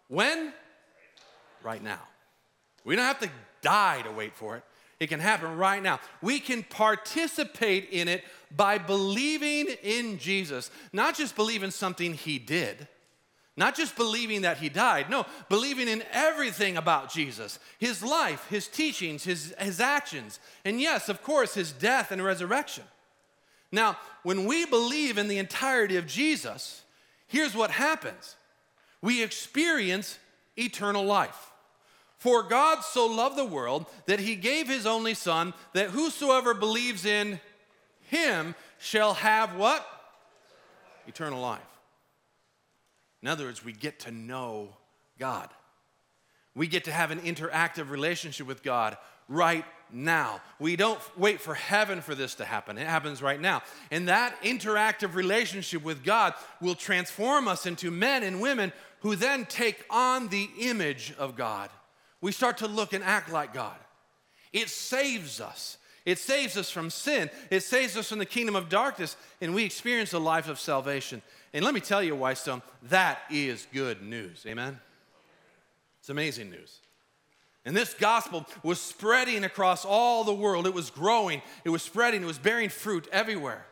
when? 0.07 0.53
Right 1.61 1.83
now. 1.83 1.99
We 2.85 2.95
don't 2.95 3.05
have 3.05 3.19
to 3.19 3.29
die 3.61 4.01
to 4.03 4.11
wait 4.11 4.33
for 4.33 4.55
it. 4.55 4.63
It 4.99 5.07
can 5.07 5.19
happen 5.19 5.57
right 5.57 5.83
now. 5.83 5.99
We 6.21 6.39
can 6.39 6.63
participate 6.63 7.89
in 7.91 8.07
it 8.07 8.23
by 8.55 8.77
believing 8.77 9.67
in 9.83 10.17
Jesus, 10.17 10.71
not 10.93 11.15
just 11.15 11.35
believing 11.35 11.71
something 11.71 12.13
he 12.13 12.39
did, 12.39 12.87
not 13.57 13.75
just 13.75 13.95
believing 13.95 14.41
that 14.41 14.57
he 14.57 14.69
died, 14.69 15.09
no, 15.09 15.25
believing 15.49 15.87
in 15.87 16.03
everything 16.11 16.77
about 16.77 17.11
Jesus 17.11 17.59
his 17.79 18.03
life, 18.03 18.47
his 18.49 18.67
teachings, 18.67 19.23
his, 19.23 19.53
his 19.59 19.81
actions, 19.81 20.39
and 20.63 20.79
yes, 20.79 21.09
of 21.09 21.23
course, 21.23 21.55
his 21.55 21.71
death 21.71 22.11
and 22.11 22.23
resurrection. 22.23 22.83
Now, 23.71 23.97
when 24.23 24.45
we 24.45 24.65
believe 24.65 25.17
in 25.17 25.27
the 25.27 25.39
entirety 25.39 25.97
of 25.97 26.05
Jesus, 26.07 26.83
here's 27.27 27.55
what 27.55 27.71
happens 27.71 28.35
we 29.01 29.23
experience 29.23 30.19
eternal 30.55 31.03
life. 31.03 31.51
For 32.17 32.41
God 32.43 32.81
so 32.83 33.05
loved 33.05 33.37
the 33.37 33.45
world 33.45 33.85
that 34.05 34.19
he 34.19 34.35
gave 34.35 34.67
his 34.67 34.85
only 34.85 35.13
Son, 35.13 35.53
that 35.73 35.89
whosoever 35.89 36.53
believes 36.53 37.05
in 37.05 37.39
him 38.09 38.55
shall 38.79 39.13
have 39.15 39.55
what? 39.55 39.85
Eternal 41.07 41.41
life. 41.41 41.61
In 43.21 43.27
other 43.27 43.45
words, 43.45 43.63
we 43.63 43.73
get 43.73 43.99
to 44.01 44.11
know 44.11 44.69
God. 45.19 45.49
We 46.55 46.67
get 46.67 46.85
to 46.85 46.91
have 46.91 47.11
an 47.11 47.21
interactive 47.21 47.89
relationship 47.89 48.47
with 48.47 48.63
God 48.63 48.97
right 49.27 49.65
now. 49.91 50.41
We 50.59 50.75
don't 50.75 50.99
wait 51.17 51.39
for 51.39 51.53
heaven 51.53 52.01
for 52.01 52.15
this 52.15 52.35
to 52.35 52.45
happen. 52.45 52.77
It 52.77 52.87
happens 52.87 53.21
right 53.21 53.39
now. 53.39 53.61
And 53.91 54.07
that 54.07 54.41
interactive 54.41 55.15
relationship 55.15 55.83
with 55.83 56.03
God 56.03 56.33
will 56.61 56.75
transform 56.75 57.47
us 57.47 57.65
into 57.65 57.91
men 57.91 58.23
and 58.23 58.41
women 58.41 58.73
who 59.01 59.15
then 59.15 59.45
take 59.45 59.85
on 59.89 60.29
the 60.29 60.49
image 60.59 61.13
of 61.17 61.35
God. 61.35 61.69
We 62.21 62.31
start 62.31 62.57
to 62.57 62.67
look 62.67 62.93
and 62.93 63.03
act 63.03 63.31
like 63.31 63.53
God. 63.53 63.77
It 64.51 64.69
saves 64.69 65.39
us. 65.39 65.77
It 66.05 66.17
saves 66.17 66.57
us 66.57 66.69
from 66.69 66.89
sin. 66.89 67.29
It 67.51 67.61
saves 67.61 67.97
us 67.97 68.09
from 68.09 68.19
the 68.19 68.25
kingdom 68.25 68.55
of 68.55 68.69
darkness, 68.69 69.17
and 69.41 69.53
we 69.53 69.65
experience 69.65 70.13
a 70.13 70.19
life 70.19 70.47
of 70.47 70.59
salvation. 70.59 71.21
And 71.53 71.63
let 71.63 71.73
me 71.73 71.79
tell 71.79 72.03
you, 72.03 72.15
Whitestone, 72.15 72.61
that 72.83 73.19
is 73.29 73.67
good 73.73 74.01
news. 74.01 74.45
Amen? 74.47 74.79
It's 75.99 76.09
amazing 76.09 76.49
news. 76.49 76.79
And 77.65 77.75
this 77.75 77.93
gospel 77.93 78.45
was 78.63 78.79
spreading 78.79 79.43
across 79.43 79.83
all 79.83 80.23
the 80.23 80.33
world. 80.33 80.67
It 80.67 80.73
was 80.73 80.89
growing, 80.89 81.41
it 81.65 81.69
was 81.69 81.83
spreading, 81.83 82.23
it 82.23 82.25
was 82.25 82.37
bearing 82.37 82.69
fruit 82.69 83.07
everywhere. 83.11 83.65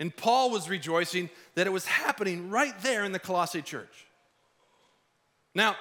And 0.00 0.16
Paul 0.16 0.50
was 0.50 0.68
rejoicing 0.68 1.30
that 1.54 1.66
it 1.66 1.70
was 1.70 1.86
happening 1.86 2.50
right 2.50 2.74
there 2.80 3.04
in 3.04 3.12
the 3.12 3.18
Colossae 3.18 3.62
church. 3.62 4.06
Now, 5.54 5.76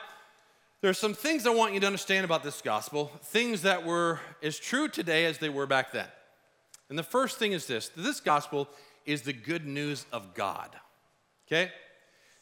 there 0.81 0.91
are 0.91 0.93
some 0.95 1.13
things 1.13 1.45
I 1.45 1.49
want 1.49 1.73
you 1.73 1.79
to 1.79 1.87
understand 1.87 2.25
about 2.25 2.43
this 2.43 2.61
gospel, 2.61 3.11
things 3.23 3.63
that 3.63 3.85
were 3.85 4.19
as 4.43 4.59
true 4.59 4.87
today 4.87 5.25
as 5.25 5.37
they 5.37 5.49
were 5.49 5.65
back 5.65 5.91
then. 5.91 6.07
And 6.89 6.99
the 6.99 7.03
first 7.03 7.37
thing 7.37 7.53
is 7.53 7.65
this 7.65 7.89
this 7.95 8.19
gospel 8.19 8.69
is 9.05 9.23
the 9.23 9.33
good 9.33 9.65
news 9.65 10.05
of 10.11 10.33
God. 10.33 10.69
Okay? 11.51 11.71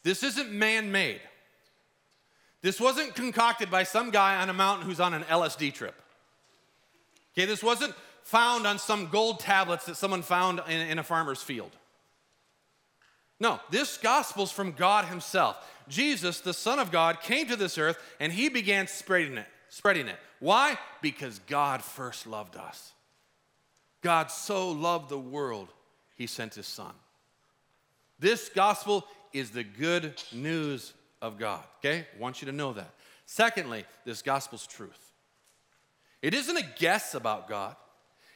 This 0.03 0.23
isn't 0.23 0.51
man 0.51 0.91
made. 0.91 1.21
This 2.61 2.79
wasn't 2.79 3.15
concocted 3.15 3.71
by 3.71 3.83
some 3.83 4.11
guy 4.11 4.41
on 4.41 4.49
a 4.49 4.53
mountain 4.53 4.85
who's 4.85 4.99
on 4.99 5.13
an 5.13 5.23
LSD 5.23 5.73
trip. 5.73 5.95
Okay, 7.33 7.45
this 7.45 7.63
wasn't 7.63 7.93
found 8.23 8.67
on 8.67 8.79
some 8.79 9.07
gold 9.07 9.39
tablets 9.39 9.85
that 9.85 9.95
someone 9.95 10.21
found 10.21 10.61
in, 10.67 10.81
in 10.87 10.99
a 10.99 11.03
farmer's 11.03 11.41
field. 11.41 11.71
No, 13.39 13.59
this 13.69 13.97
gospel's 13.97 14.51
from 14.51 14.71
God 14.71 15.05
Himself. 15.05 15.63
Jesus, 15.87 16.41
the 16.41 16.53
Son 16.53 16.79
of 16.79 16.91
God, 16.91 17.21
came 17.21 17.47
to 17.47 17.55
this 17.55 17.77
earth 17.77 17.97
and 18.19 18.33
He 18.33 18.49
began 18.49 18.87
spreading 18.87 19.37
it. 19.37 19.47
Spreading 19.69 20.07
it. 20.07 20.17
Why? 20.39 20.77
Because 21.01 21.39
God 21.47 21.83
first 21.83 22.25
loved 22.25 22.55
us. 22.55 22.91
God 24.01 24.31
so 24.31 24.71
loved 24.71 25.09
the 25.09 25.19
world, 25.19 25.69
He 26.15 26.27
sent 26.27 26.55
His 26.55 26.67
Son. 26.67 26.93
This 28.19 28.49
gospel 28.49 29.05
is 29.33 29.51
the 29.51 29.63
good 29.63 30.13
news 30.31 30.93
of 31.21 31.37
God. 31.37 31.63
Okay? 31.79 32.05
I 32.15 32.19
want 32.19 32.41
you 32.41 32.47
to 32.47 32.51
know 32.51 32.73
that. 32.73 32.93
Secondly, 33.25 33.85
this 34.05 34.21
gospel's 34.21 34.65
truth. 34.65 35.11
It 36.21 36.33
isn't 36.33 36.57
a 36.57 36.65
guess 36.77 37.13
about 37.13 37.47
God. 37.47 37.75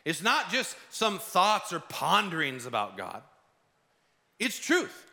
It's 0.03 0.21
not 0.21 0.51
just 0.51 0.75
some 0.89 1.19
thoughts 1.19 1.73
or 1.73 1.79
ponderings 1.79 2.65
about 2.65 2.97
God. 2.97 3.21
It's 4.39 4.59
truth. 4.59 5.07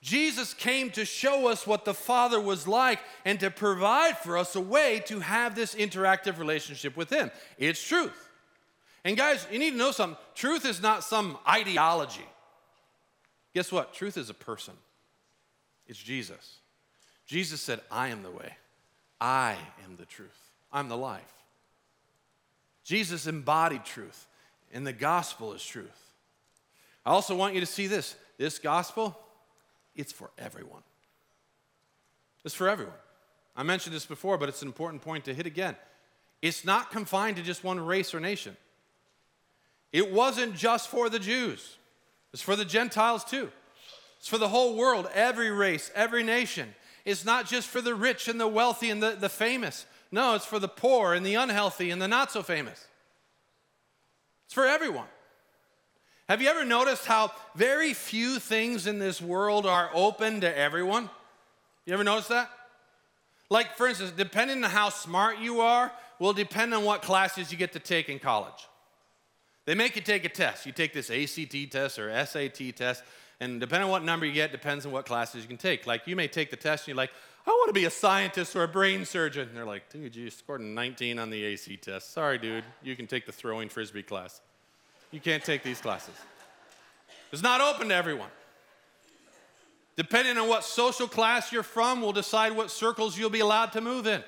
Jesus 0.00 0.52
came 0.52 0.90
to 0.90 1.04
show 1.04 1.46
us 1.46 1.66
what 1.66 1.84
the 1.84 1.94
Father 1.94 2.40
was 2.40 2.66
like 2.66 2.98
and 3.24 3.38
to 3.40 3.50
provide 3.50 4.18
for 4.18 4.36
us 4.36 4.56
a 4.56 4.60
way 4.60 5.00
to 5.06 5.20
have 5.20 5.54
this 5.54 5.74
interactive 5.76 6.38
relationship 6.38 6.96
with 6.96 7.08
Him. 7.08 7.30
It's 7.56 7.86
truth. 7.86 8.30
And 9.04 9.16
guys, 9.16 9.46
you 9.52 9.58
need 9.58 9.72
to 9.72 9.76
know 9.76 9.92
something. 9.92 10.18
Truth 10.34 10.64
is 10.64 10.82
not 10.82 11.04
some 11.04 11.38
ideology. 11.48 12.26
Guess 13.54 13.70
what? 13.72 13.92
Truth 13.92 14.16
is 14.16 14.30
a 14.30 14.34
person, 14.34 14.74
it's 15.86 15.98
Jesus. 15.98 16.58
Jesus 17.26 17.60
said, 17.60 17.80
I 17.90 18.08
am 18.08 18.22
the 18.22 18.30
way, 18.30 18.56
I 19.20 19.56
am 19.84 19.96
the 19.96 20.06
truth, 20.06 20.50
I'm 20.72 20.88
the 20.88 20.96
life. 20.96 21.32
Jesus 22.84 23.26
embodied 23.26 23.84
truth, 23.84 24.26
and 24.72 24.86
the 24.86 24.92
gospel 24.92 25.52
is 25.52 25.64
truth. 25.64 25.90
I 27.06 27.10
also 27.10 27.36
want 27.36 27.54
you 27.54 27.60
to 27.60 27.66
see 27.66 27.86
this 27.86 28.16
this 28.38 28.58
gospel, 28.58 29.16
it's 29.94 30.12
for 30.12 30.30
everyone. 30.36 30.82
It's 32.44 32.54
for 32.54 32.68
everyone. 32.68 32.94
I 33.54 33.62
mentioned 33.62 33.94
this 33.94 34.06
before, 34.06 34.38
but 34.38 34.48
it's 34.48 34.62
an 34.62 34.68
important 34.68 35.02
point 35.02 35.26
to 35.26 35.34
hit 35.34 35.46
again. 35.46 35.76
It's 36.40 36.64
not 36.64 36.90
confined 36.90 37.36
to 37.36 37.42
just 37.42 37.62
one 37.62 37.78
race 37.78 38.14
or 38.14 38.20
nation. 38.20 38.56
It 39.92 40.10
wasn't 40.10 40.56
just 40.56 40.88
for 40.88 41.08
the 41.08 41.18
Jews, 41.18 41.76
it's 42.32 42.42
for 42.42 42.56
the 42.56 42.64
Gentiles 42.64 43.24
too. 43.24 43.50
It's 44.18 44.28
for 44.28 44.38
the 44.38 44.48
whole 44.48 44.76
world, 44.76 45.08
every 45.14 45.50
race, 45.50 45.90
every 45.94 46.22
nation. 46.22 46.74
It's 47.04 47.24
not 47.24 47.46
just 47.46 47.68
for 47.68 47.80
the 47.80 47.94
rich 47.94 48.28
and 48.28 48.40
the 48.40 48.46
wealthy 48.46 48.90
and 48.90 49.02
the, 49.02 49.16
the 49.18 49.28
famous. 49.28 49.86
No, 50.12 50.34
it's 50.34 50.46
for 50.46 50.58
the 50.58 50.68
poor 50.68 51.14
and 51.14 51.26
the 51.26 51.34
unhealthy 51.34 51.90
and 51.90 52.00
the 52.00 52.06
not 52.06 52.30
so 52.30 52.42
famous. 52.42 52.86
It's 54.46 54.54
for 54.54 54.66
everyone. 54.66 55.08
Have 56.28 56.40
you 56.40 56.48
ever 56.48 56.64
noticed 56.64 57.04
how 57.04 57.32
very 57.56 57.94
few 57.94 58.38
things 58.38 58.86
in 58.86 58.98
this 58.98 59.20
world 59.20 59.66
are 59.66 59.90
open 59.92 60.40
to 60.42 60.58
everyone? 60.58 61.10
You 61.84 61.94
ever 61.94 62.04
notice 62.04 62.28
that? 62.28 62.48
Like, 63.50 63.76
for 63.76 63.88
instance, 63.88 64.12
depending 64.16 64.62
on 64.62 64.70
how 64.70 64.88
smart 64.88 65.38
you 65.38 65.60
are, 65.60 65.92
will 66.18 66.32
depend 66.32 66.72
on 66.72 66.84
what 66.84 67.02
classes 67.02 67.50
you 67.50 67.58
get 67.58 67.72
to 67.72 67.80
take 67.80 68.08
in 68.08 68.18
college. 68.18 68.68
They 69.64 69.74
make 69.74 69.94
you 69.94 70.02
take 70.02 70.24
a 70.24 70.28
test. 70.28 70.66
You 70.66 70.72
take 70.72 70.92
this 70.92 71.10
ACT 71.10 71.70
test 71.70 71.98
or 71.98 72.10
SAT 72.26 72.74
test, 72.74 73.04
and 73.40 73.60
depending 73.60 73.84
on 73.84 73.90
what 73.90 74.04
number 74.04 74.26
you 74.26 74.32
get, 74.32 74.52
depends 74.52 74.86
on 74.86 74.92
what 74.92 75.06
classes 75.06 75.42
you 75.42 75.48
can 75.48 75.56
take. 75.56 75.86
Like, 75.86 76.06
you 76.06 76.16
may 76.16 76.28
take 76.28 76.50
the 76.50 76.56
test 76.56 76.84
and 76.84 76.88
you're 76.88 76.96
like, 76.96 77.10
I 77.46 77.50
want 77.50 77.68
to 77.68 77.72
be 77.72 77.86
a 77.86 77.90
scientist 77.90 78.54
or 78.54 78.62
a 78.62 78.68
brain 78.68 79.04
surgeon. 79.04 79.48
And 79.48 79.56
they're 79.56 79.64
like, 79.64 79.90
dude, 79.90 80.14
you 80.14 80.30
scored 80.30 80.60
a 80.60 80.64
19 80.64 81.18
on 81.18 81.28
the 81.30 81.42
AC 81.42 81.76
test. 81.78 82.12
Sorry, 82.12 82.38
dude, 82.38 82.62
you 82.82 82.94
can 82.94 83.08
take 83.08 83.26
the 83.26 83.32
throwing 83.32 83.68
frisbee 83.68 84.04
class. 84.04 84.40
You 85.10 85.20
can't 85.20 85.44
take 85.44 85.64
these 85.64 85.80
classes. 85.80 86.14
It's 87.32 87.42
not 87.42 87.60
open 87.60 87.88
to 87.88 87.94
everyone. 87.94 88.28
Depending 89.96 90.38
on 90.38 90.48
what 90.48 90.64
social 90.64 91.08
class 91.08 91.52
you're 91.52 91.62
from, 91.62 92.00
will 92.00 92.12
decide 92.12 92.52
what 92.52 92.70
circles 92.70 93.18
you'll 93.18 93.28
be 93.28 93.40
allowed 93.40 93.72
to 93.72 93.80
move 93.80 94.06
in. 94.06 94.22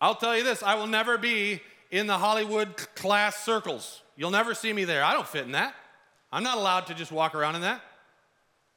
I'll 0.00 0.14
tell 0.14 0.36
you 0.36 0.44
this 0.44 0.62
I 0.62 0.76
will 0.76 0.86
never 0.86 1.18
be 1.18 1.60
in 1.90 2.06
the 2.06 2.18
Hollywood 2.18 2.76
class 2.94 3.36
circles. 3.44 4.02
You'll 4.16 4.30
never 4.30 4.54
see 4.54 4.72
me 4.72 4.84
there. 4.84 5.02
I 5.02 5.12
don't 5.12 5.26
fit 5.26 5.44
in 5.44 5.52
that. 5.52 5.74
I'm 6.30 6.42
not 6.42 6.58
allowed 6.58 6.86
to 6.88 6.94
just 6.94 7.10
walk 7.10 7.34
around 7.34 7.54
in 7.54 7.62
that. 7.62 7.80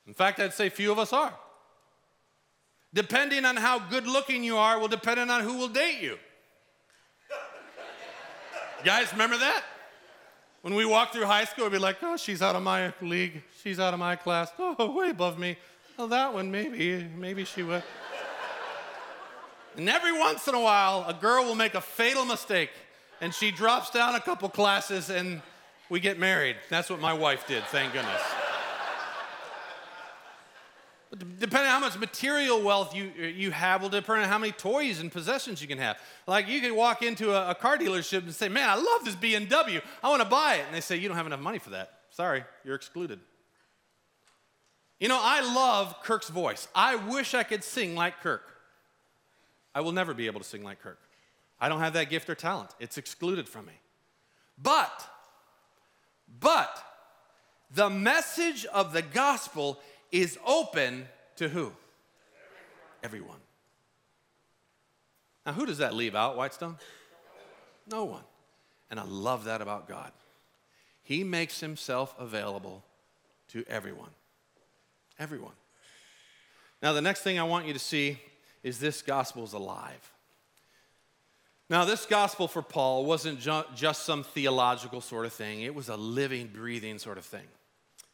In 0.08 0.13
fact, 0.13 0.39
I'd 0.39 0.54
say 0.54 0.69
few 0.69 0.91
of 0.91 1.00
us 1.00 1.13
are. 1.13 1.34
Depending 2.93 3.45
on 3.45 3.56
how 3.56 3.80
good 3.80 4.08
looking 4.08 4.43
you 4.43 4.58
are, 4.58 4.80
will 4.80 4.88
depend 4.88 5.19
on 5.32 5.43
who 5.43 5.58
will 5.58 5.67
date 5.67 6.02
you. 6.02 6.17
Guys, 8.84 9.12
remember 9.12 9.38
that? 9.38 9.63
When 10.62 10.76
we 10.76 10.86
walk 10.86 11.12
through 11.12 11.26
high 11.26 11.45
school, 11.45 11.65
we'd 11.65 11.74
be 11.74 11.80
like, 11.80 11.97
oh, 12.04 12.17
she's 12.17 12.41
out 12.41 12.56
of 12.56 12.63
my 12.63 12.93
league. 13.02 13.41
She's 13.63 13.80
out 13.80 13.93
of 13.93 14.00
my 14.00 14.15
class. 14.15 14.52
Oh, 14.60 14.91
way 14.91 15.10
above 15.10 15.39
me. 15.39 15.58
Well, 15.97 16.08
that 16.08 16.34
one, 16.34 16.52
maybe. 16.52 17.08
Maybe 17.17 17.45
she 17.45 17.63
would. 17.63 17.84
and 19.76 19.89
every 19.89 20.17
once 20.17 20.47
in 20.47 20.56
a 20.56 20.62
while, 20.62 21.06
a 21.08 21.13
girl 21.13 21.45
will 21.45 21.56
make 21.56 21.74
a 21.74 21.82
fatal 21.82 22.26
mistake 22.26 22.69
and 23.21 23.34
she 23.34 23.51
drops 23.51 23.91
down 23.91 24.15
a 24.15 24.19
couple 24.19 24.49
classes 24.49 25.10
and 25.10 25.41
we 25.89 25.99
get 25.99 26.19
married. 26.19 26.57
That's 26.69 26.89
what 26.89 26.99
my 26.99 27.13
wife 27.13 27.47
did, 27.47 27.63
thank 27.65 27.93
goodness. 27.93 28.21
Depending 31.12 31.67
on 31.67 31.67
how 31.67 31.79
much 31.81 31.99
material 31.99 32.62
wealth 32.62 32.95
you, 32.95 33.12
you 33.17 33.51
have 33.51 33.81
will 33.81 33.89
depend 33.89 34.21
on 34.21 34.29
how 34.29 34.38
many 34.38 34.53
toys 34.53 35.01
and 35.01 35.12
possessions 35.12 35.62
you 35.62 35.67
can 35.67 35.77
have. 35.77 35.97
Like 36.25 36.47
you 36.47 36.62
can 36.62 36.73
walk 36.73 37.03
into 37.03 37.34
a, 37.34 37.51
a 37.51 37.55
car 37.55 37.77
dealership 37.77 38.23
and 38.23 38.34
say, 38.34 38.47
Man, 38.47 38.69
I 38.69 38.75
love 38.75 39.03
this 39.03 39.17
BMW. 39.17 39.81
I 40.01 40.10
want 40.10 40.21
to 40.21 40.27
buy 40.27 40.55
it. 40.55 40.63
And 40.65 40.73
they 40.73 40.79
say, 40.79 40.95
You 40.95 41.10
don't 41.10 41.17
have 41.17 41.27
enough 41.27 41.41
money 41.41 41.60
for 41.60 41.71
that. 41.71 41.91
Sorry, 42.12 42.45
you're 42.63 42.75
excluded. 42.75 43.19
You 45.01 45.10
know, 45.10 45.19
I 45.21 45.41
love 45.41 46.01
Kirk's 46.01 46.29
voice. 46.29 46.69
I 46.73 46.95
wish 46.95 47.34
I 47.34 47.43
could 47.43 47.65
sing 47.65 47.93
like 47.93 48.21
Kirk. 48.21 48.43
I 49.75 49.81
will 49.81 49.91
never 49.91 50.13
be 50.13 50.27
able 50.27 50.39
to 50.39 50.47
sing 50.47 50.63
like 50.63 50.79
Kirk. 50.81 50.99
I 51.62 51.69
don't 51.69 51.80
have 51.80 51.93
that 51.93 52.10
gift 52.10 52.28
or 52.30 52.36
talent, 52.36 52.71
it's 52.80 52.97
excluded 52.97 53.47
from 53.47 53.67
me. 53.67 53.80
But, 54.62 55.08
but, 56.39 56.84
the 57.74 57.89
message 57.89 58.65
of 58.65 58.91
the 58.91 59.04
gospel 59.04 59.80
is 60.12 60.38
open 60.45 61.08
to 61.38 61.47
who? 61.47 61.71
Everyone. 63.04 63.38
Now, 65.45 65.54
who 65.54 65.65
does 65.65 65.78
that 65.78 65.93
leave 65.93 66.15
out, 66.15 66.36
Whitestone? 66.36 66.78
No 67.89 68.06
one. 68.06 68.24
And 68.89 69.00
I 69.00 69.04
love 69.04 69.45
that 69.45 69.62
about 69.62 69.88
God. 69.88 70.12
He 71.04 71.24
makes 71.24 71.60
himself 71.60 72.13
available 72.19 72.84
to 73.50 73.63
everyone. 73.67 74.12
Everyone. 75.17 75.54
Now, 76.82 76.93
the 76.93 77.02
next 77.02 77.21
thing 77.21 77.39
I 77.39 77.43
want 77.43 77.65
you 77.67 77.74
to 77.74 77.80
see 77.80 78.19
is 78.63 78.80
this 78.80 79.02
gospel 79.02 79.43
is 79.43 79.54
alive. 79.54 80.12
Now, 81.71 81.86
this 81.86 82.05
gospel 82.05 82.49
for 82.49 82.62
Paul 82.62 83.05
wasn't 83.05 83.39
ju- 83.39 83.63
just 83.73 84.03
some 84.03 84.23
theological 84.23 84.99
sort 84.99 85.25
of 85.25 85.31
thing, 85.31 85.62
it 85.62 85.73
was 85.73 85.88
a 85.88 85.95
living, 85.95 86.47
breathing 86.53 86.99
sort 86.99 87.17
of 87.17 87.23
thing. 87.23 87.47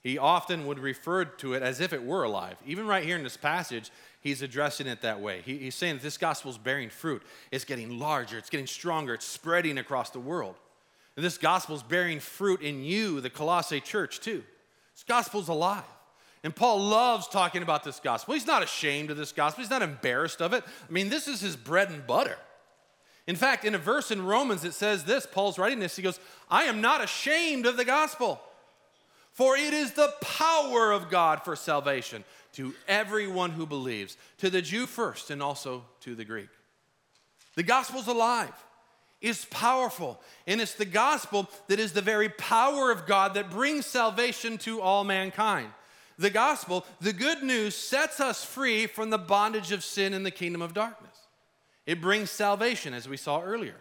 He 0.03 0.19
often 0.19 0.67
would 0.67 0.77
refer 0.77 1.25
to 1.25 1.55
it 1.55 1.63
as 1.63 1.81
if 1.81 1.91
it 1.91 2.03
were 2.03 2.21
alive. 2.21 2.55
Even 2.67 2.85
right 2.85 3.03
here 3.03 3.17
in 3.17 3.23
this 3.23 3.35
passage, 3.35 3.89
he's 4.21 4.43
addressing 4.43 4.85
it 4.85 5.01
that 5.01 5.21
way. 5.21 5.41
He, 5.43 5.57
he's 5.57 5.73
saying 5.73 5.95
that 5.95 6.03
this 6.03 6.19
gospel 6.19 6.51
is 6.51 6.59
bearing 6.59 6.91
fruit. 6.91 7.23
It's 7.51 7.65
getting 7.65 7.97
larger, 7.97 8.37
it's 8.37 8.51
getting 8.51 8.67
stronger, 8.67 9.15
it's 9.15 9.25
spreading 9.25 9.79
across 9.79 10.11
the 10.11 10.19
world. 10.19 10.55
And 11.15 11.25
this 11.25 11.39
gospel 11.39 11.75
is 11.75 11.81
bearing 11.81 12.19
fruit 12.19 12.61
in 12.61 12.83
you, 12.83 13.21
the 13.21 13.31
Colossae 13.31 13.81
church, 13.81 14.19
too. 14.19 14.43
This 14.93 15.03
gospel 15.03 15.41
is 15.41 15.47
alive. 15.47 15.83
And 16.43 16.55
Paul 16.55 16.79
loves 16.79 17.27
talking 17.27 17.63
about 17.63 17.83
this 17.83 17.99
gospel. 17.99 18.35
He's 18.35 18.45
not 18.45 18.61
ashamed 18.61 19.09
of 19.09 19.17
this 19.17 19.31
gospel, 19.31 19.63
he's 19.63 19.71
not 19.71 19.81
embarrassed 19.81 20.43
of 20.43 20.53
it. 20.53 20.63
I 20.87 20.91
mean, 20.91 21.09
this 21.09 21.27
is 21.27 21.41
his 21.41 21.55
bread 21.55 21.89
and 21.89 22.05
butter. 22.05 22.37
In 23.27 23.35
fact, 23.35 23.65
in 23.65 23.75
a 23.75 23.77
verse 23.77 24.09
in 24.09 24.25
Romans, 24.25 24.63
it 24.63 24.73
says 24.73 25.03
this 25.03 25.25
Paul's 25.25 25.59
writing 25.59 25.79
this. 25.79 25.95
He 25.95 26.01
goes, 26.01 26.19
I 26.49 26.63
am 26.63 26.81
not 26.81 27.03
ashamed 27.03 27.65
of 27.65 27.77
the 27.77 27.85
gospel. 27.85 28.41
For 29.33 29.55
it 29.55 29.73
is 29.73 29.91
the 29.91 30.11
power 30.21 30.91
of 30.91 31.11
God 31.11 31.43
for 31.43 31.55
salvation 31.55 32.23
to 32.53 32.73
everyone 32.87 33.51
who 33.51 33.67
believes, 33.67 34.17
to 34.39 34.49
the 34.49 34.63
Jew 34.63 34.87
first 34.87 35.29
and 35.29 35.43
also 35.43 35.83
to 36.01 36.15
the 36.15 36.25
Greek. 36.25 36.49
The 37.55 37.61
gospel's 37.61 38.07
alive, 38.07 38.53
it's 39.21 39.45
powerful, 39.45 40.19
and 40.47 40.59
it's 40.59 40.73
the 40.73 40.85
gospel 40.85 41.49
that 41.67 41.79
is 41.79 41.93
the 41.93 42.01
very 42.01 42.29
power 42.29 42.89
of 42.89 43.05
God 43.05 43.35
that 43.35 43.51
brings 43.51 43.85
salvation 43.85 44.57
to 44.59 44.81
all 44.81 45.03
mankind. 45.03 45.69
The 46.17 46.29
gospel, 46.31 46.83
the 46.99 47.13
good 47.13 47.43
news, 47.43 47.75
sets 47.75 48.19
us 48.19 48.43
free 48.43 48.87
from 48.87 49.11
the 49.11 49.19
bondage 49.19 49.71
of 49.71 49.83
sin 49.83 50.13
in 50.13 50.23
the 50.23 50.31
kingdom 50.31 50.63
of 50.63 50.73
darkness. 50.73 51.16
It 51.87 52.01
brings 52.01 52.29
salvation, 52.29 52.93
as 52.93 53.09
we 53.09 53.17
saw 53.17 53.41
earlier. 53.41 53.77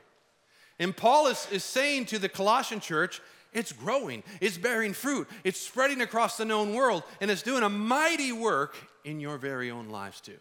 And 0.78 0.96
Paul 0.96 1.26
is, 1.26 1.46
is 1.50 1.64
saying 1.64 2.06
to 2.06 2.18
the 2.18 2.28
Colossian 2.28 2.80
church, 2.80 3.20
it's 3.52 3.72
growing, 3.72 4.22
it's 4.40 4.56
bearing 4.56 4.92
fruit, 4.92 5.28
it's 5.42 5.60
spreading 5.60 6.00
across 6.00 6.36
the 6.36 6.44
known 6.44 6.74
world, 6.74 7.02
and 7.20 7.30
it's 7.30 7.42
doing 7.42 7.62
a 7.62 7.68
mighty 7.68 8.30
work 8.30 8.76
in 9.04 9.18
your 9.18 9.38
very 9.38 9.70
own 9.70 9.88
lives 9.88 10.20
too. 10.20 10.38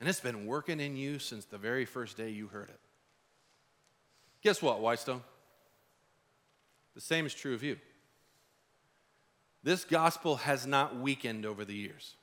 And 0.00 0.08
it's 0.08 0.20
been 0.20 0.46
working 0.46 0.80
in 0.80 0.96
you 0.96 1.18
since 1.18 1.44
the 1.44 1.58
very 1.58 1.84
first 1.84 2.16
day 2.16 2.30
you 2.30 2.48
heard 2.48 2.70
it. 2.70 2.80
Guess 4.42 4.60
what, 4.60 4.80
Whitestone? 4.80 5.22
The 6.94 7.00
same 7.00 7.24
is 7.24 7.34
true 7.34 7.54
of 7.54 7.62
you. 7.62 7.76
This 9.62 9.84
gospel 9.84 10.36
has 10.36 10.66
not 10.66 10.98
weakened 10.98 11.46
over 11.46 11.64
the 11.64 11.74
years. 11.74 12.16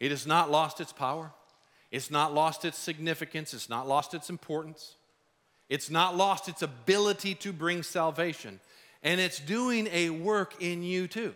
It 0.00 0.10
has 0.10 0.26
not 0.26 0.50
lost 0.50 0.80
its 0.80 0.92
power. 0.92 1.32
It's 1.94 2.10
not 2.10 2.34
lost 2.34 2.64
its 2.64 2.76
significance. 2.76 3.54
It's 3.54 3.68
not 3.68 3.86
lost 3.86 4.14
its 4.14 4.28
importance. 4.28 4.96
It's 5.68 5.90
not 5.90 6.16
lost 6.16 6.48
its 6.48 6.60
ability 6.60 7.36
to 7.36 7.52
bring 7.52 7.84
salvation. 7.84 8.58
And 9.04 9.20
it's 9.20 9.38
doing 9.38 9.86
a 9.92 10.10
work 10.10 10.60
in 10.60 10.82
you 10.82 11.06
too. 11.06 11.34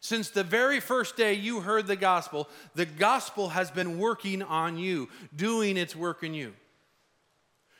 Since 0.00 0.30
the 0.30 0.42
very 0.42 0.80
first 0.80 1.16
day 1.16 1.34
you 1.34 1.60
heard 1.60 1.86
the 1.86 1.94
gospel, 1.94 2.48
the 2.74 2.86
gospel 2.86 3.50
has 3.50 3.70
been 3.70 4.00
working 4.00 4.42
on 4.42 4.78
you, 4.78 5.08
doing 5.36 5.76
its 5.76 5.94
work 5.94 6.24
in 6.24 6.34
you. 6.34 6.54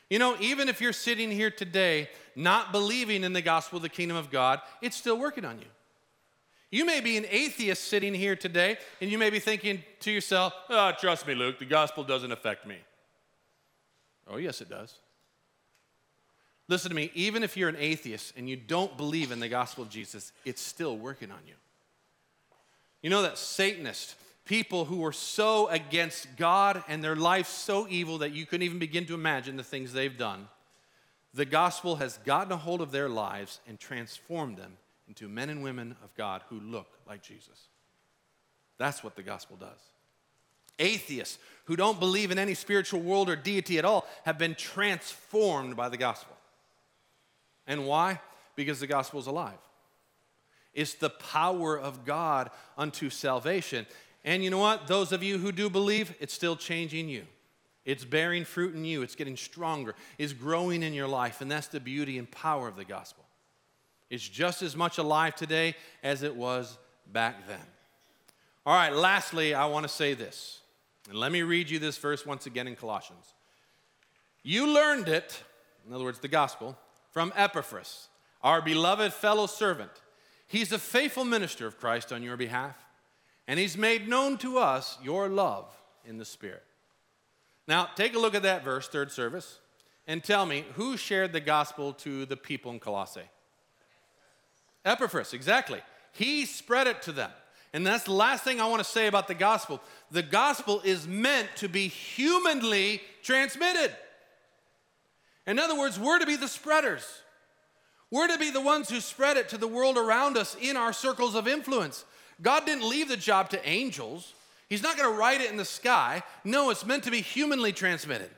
You 0.09 0.19
know, 0.19 0.37
even 0.39 0.69
if 0.69 0.79
you're 0.79 0.93
sitting 0.93 1.29
here 1.29 1.51
today 1.51 2.09
not 2.33 2.71
believing 2.71 3.25
in 3.25 3.33
the 3.33 3.41
gospel 3.41 3.75
of 3.75 3.83
the 3.83 3.89
kingdom 3.89 4.15
of 4.15 4.31
God, 4.31 4.61
it's 4.81 4.95
still 4.95 5.19
working 5.19 5.43
on 5.43 5.59
you. 5.59 5.67
You 6.71 6.85
may 6.85 6.99
be 7.01 7.17
an 7.17 7.25
atheist 7.29 7.85
sitting 7.85 8.13
here 8.13 8.35
today, 8.35 8.77
and 9.01 9.09
you 9.09 9.17
may 9.17 9.31
be 9.31 9.39
thinking 9.39 9.83
to 10.01 10.11
yourself, 10.11 10.53
oh, 10.69 10.93
trust 10.99 11.25
me, 11.25 11.33
Luke, 11.33 11.57
the 11.57 11.65
gospel 11.65 12.03
doesn't 12.03 12.31
affect 12.31 12.67
me. 12.67 12.77
Oh, 14.27 14.37
yes, 14.37 14.61
it 14.61 14.69
does. 14.69 14.93
Listen 16.67 16.89
to 16.89 16.95
me, 16.95 17.09
even 17.15 17.41
if 17.41 17.57
you're 17.57 17.69
an 17.69 17.75
atheist 17.79 18.33
and 18.37 18.47
you 18.47 18.55
don't 18.55 18.95
believe 18.95 19.31
in 19.31 19.39
the 19.39 19.49
gospel 19.49 19.83
of 19.83 19.89
Jesus, 19.89 20.31
it's 20.45 20.61
still 20.61 20.95
working 20.95 21.31
on 21.31 21.39
you. 21.47 21.55
You 23.01 23.09
know 23.09 23.23
that 23.23 23.39
Satanists, 23.39 24.13
people 24.45 24.85
who 24.85 24.97
were 24.97 25.11
so 25.11 25.67
against 25.69 26.37
God 26.37 26.83
and 26.87 27.03
their 27.03 27.15
life 27.15 27.47
so 27.47 27.87
evil 27.89 28.19
that 28.19 28.33
you 28.33 28.45
couldn't 28.45 28.65
even 28.65 28.77
begin 28.77 29.07
to 29.07 29.15
imagine 29.15 29.57
the 29.57 29.63
things 29.63 29.93
they've 29.93 30.15
done, 30.15 30.47
the 31.33 31.45
gospel 31.45 31.95
has 31.95 32.19
gotten 32.19 32.51
a 32.51 32.57
hold 32.57 32.81
of 32.81 32.91
their 32.91 33.09
lives 33.09 33.59
and 33.67 33.79
transformed 33.79 34.57
them 34.57 34.73
into 35.09 35.27
men 35.27 35.49
and 35.49 35.61
women 35.61 35.97
of 36.03 36.15
God 36.15 36.43
who 36.49 36.59
look 36.61 36.87
like 37.05 37.21
Jesus. 37.21 37.67
That's 38.77 39.03
what 39.03 39.17
the 39.17 39.23
gospel 39.23 39.57
does. 39.57 39.81
Atheists 40.77 41.37
who 41.65 41.75
don't 41.75 41.99
believe 41.99 42.31
in 42.31 42.39
any 42.39 42.53
spiritual 42.53 43.01
world 43.01 43.29
or 43.29 43.35
deity 43.35 43.77
at 43.77 43.83
all 43.83 44.07
have 44.23 44.37
been 44.37 44.55
transformed 44.55 45.75
by 45.75 45.89
the 45.89 45.97
gospel. 45.97 46.37
And 47.67 47.85
why? 47.85 48.21
Because 48.55 48.79
the 48.79 48.87
gospel 48.87 49.19
is 49.19 49.27
alive. 49.27 49.57
It's 50.73 50.93
the 50.93 51.09
power 51.09 51.77
of 51.77 52.05
God 52.05 52.51
unto 52.77 53.09
salvation. 53.09 53.85
And 54.23 54.43
you 54.43 54.49
know 54.49 54.59
what? 54.59 54.87
Those 54.87 55.11
of 55.11 55.23
you 55.23 55.37
who 55.37 55.51
do 55.51 55.69
believe, 55.69 56.15
it's 56.19 56.33
still 56.33 56.55
changing 56.55 57.09
you. 57.09 57.25
It's 57.83 58.05
bearing 58.05 58.45
fruit 58.45 58.75
in 58.75 58.85
you. 58.85 59.01
It's 59.01 59.15
getting 59.15 59.35
stronger. 59.35 59.95
It's 60.17 60.33
growing 60.33 60.83
in 60.83 60.93
your 60.93 61.07
life. 61.07 61.41
And 61.41 61.51
that's 61.51 61.67
the 61.67 61.79
beauty 61.79 62.17
and 62.17 62.29
power 62.29 62.67
of 62.67 62.75
the 62.75 62.85
gospel. 62.85 63.25
It's 64.09 64.27
just 64.27 64.61
as 64.61 64.75
much 64.75 64.97
alive 64.97 65.35
today 65.35 65.75
as 66.03 66.23
it 66.23 66.35
was 66.35 66.77
back 67.11 67.47
then. 67.47 67.59
All 68.65 68.75
right, 68.75 68.93
lastly, 68.93 69.53
I 69.53 69.65
want 69.67 69.83
to 69.83 69.89
say 69.89 70.13
this. 70.13 70.59
And 71.09 71.17
let 71.17 71.31
me 71.31 71.41
read 71.41 71.69
you 71.69 71.79
this 71.79 71.97
verse 71.97 72.25
once 72.25 72.45
again 72.45 72.67
in 72.67 72.75
Colossians. 72.75 73.33
You 74.43 74.67
learned 74.67 75.07
it, 75.07 75.43
in 75.87 75.93
other 75.93 76.03
words, 76.03 76.19
the 76.19 76.27
gospel, 76.27 76.77
from 77.11 77.33
Epaphras, 77.35 78.09
our 78.41 78.61
beloved 78.61 79.13
fellow 79.13 79.47
servant. 79.47 79.91
He's 80.47 80.71
a 80.71 80.79
faithful 80.79 81.25
minister 81.25 81.67
of 81.67 81.79
Christ 81.79 82.11
on 82.11 82.23
your 82.23 82.37
behalf, 82.37 82.75
and 83.47 83.59
he's 83.59 83.77
made 83.77 84.07
known 84.07 84.37
to 84.39 84.57
us 84.57 84.97
your 85.03 85.29
love 85.29 85.65
in 86.05 86.17
the 86.17 86.25
Spirit. 86.25 86.63
Now, 87.67 87.89
take 87.95 88.15
a 88.15 88.19
look 88.19 88.35
at 88.35 88.43
that 88.43 88.63
verse, 88.63 88.87
third 88.87 89.11
service, 89.11 89.59
and 90.07 90.23
tell 90.23 90.45
me 90.45 90.65
who 90.73 90.97
shared 90.97 91.33
the 91.33 91.39
gospel 91.39 91.93
to 91.93 92.25
the 92.25 92.37
people 92.37 92.71
in 92.71 92.79
Colossae? 92.79 93.29
Epaphras, 94.85 95.33
exactly. 95.33 95.81
He 96.13 96.45
spread 96.45 96.87
it 96.87 97.01
to 97.03 97.11
them. 97.11 97.31
And 97.73 97.85
that's 97.85 98.05
the 98.05 98.13
last 98.13 98.43
thing 98.43 98.59
I 98.59 98.67
want 98.67 98.83
to 98.83 98.89
say 98.89 99.07
about 99.07 99.27
the 99.27 99.35
gospel. 99.35 99.81
The 100.09 100.23
gospel 100.23 100.81
is 100.83 101.07
meant 101.07 101.47
to 101.57 101.67
be 101.67 101.87
humanly 101.87 103.01
transmitted. 103.21 103.95
In 105.45 105.59
other 105.59 105.77
words, 105.77 105.99
we're 105.99 106.19
to 106.19 106.25
be 106.25 106.35
the 106.35 106.47
spreaders. 106.47 107.05
We're 108.11 108.27
to 108.27 108.39
be 108.39 108.49
the 108.49 108.61
ones 108.61 108.89
who 108.89 108.99
spread 108.99 109.37
it 109.37 109.49
to 109.49 109.57
the 109.57 109.67
world 109.67 109.97
around 109.97 110.35
us 110.35 110.55
in 110.59 110.77
our 110.77 110.93
circles 110.93 111.35
of 111.35 111.47
influence. 111.47 112.05
God 112.41 112.65
didn't 112.65 112.89
leave 112.89 113.07
the 113.07 113.17
job 113.17 113.49
to 113.51 113.69
angels. 113.69 114.33
He's 114.67 114.81
not 114.81 114.97
going 114.97 115.11
to 115.11 115.17
write 115.17 115.41
it 115.41 115.51
in 115.51 115.57
the 115.57 115.65
sky. 115.65 116.23
No, 116.43 116.71
it's 116.71 116.85
meant 116.85 117.03
to 117.03 117.11
be 117.11 117.21
humanly 117.21 117.71
transmitted. 117.71 118.29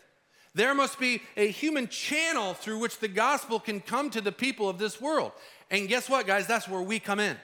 There 0.54 0.74
must 0.74 1.00
be 1.00 1.22
a 1.38 1.48
human 1.48 1.88
channel 1.88 2.54
through 2.54 2.80
which 2.80 3.00
the 3.00 3.08
gospel 3.08 3.60
can 3.60 3.80
come 3.80 4.10
to 4.10 4.20
the 4.20 4.34
people 4.34 4.68
of 4.68 4.78
this 4.78 5.00
world. 5.00 5.32
And 5.72 5.88
guess 5.88 6.10
what, 6.10 6.28
guys? 6.28 6.46
That's 6.46 6.68
where 6.68 6.82
we 6.82 7.00
come 7.00 7.20
in. 7.20 7.38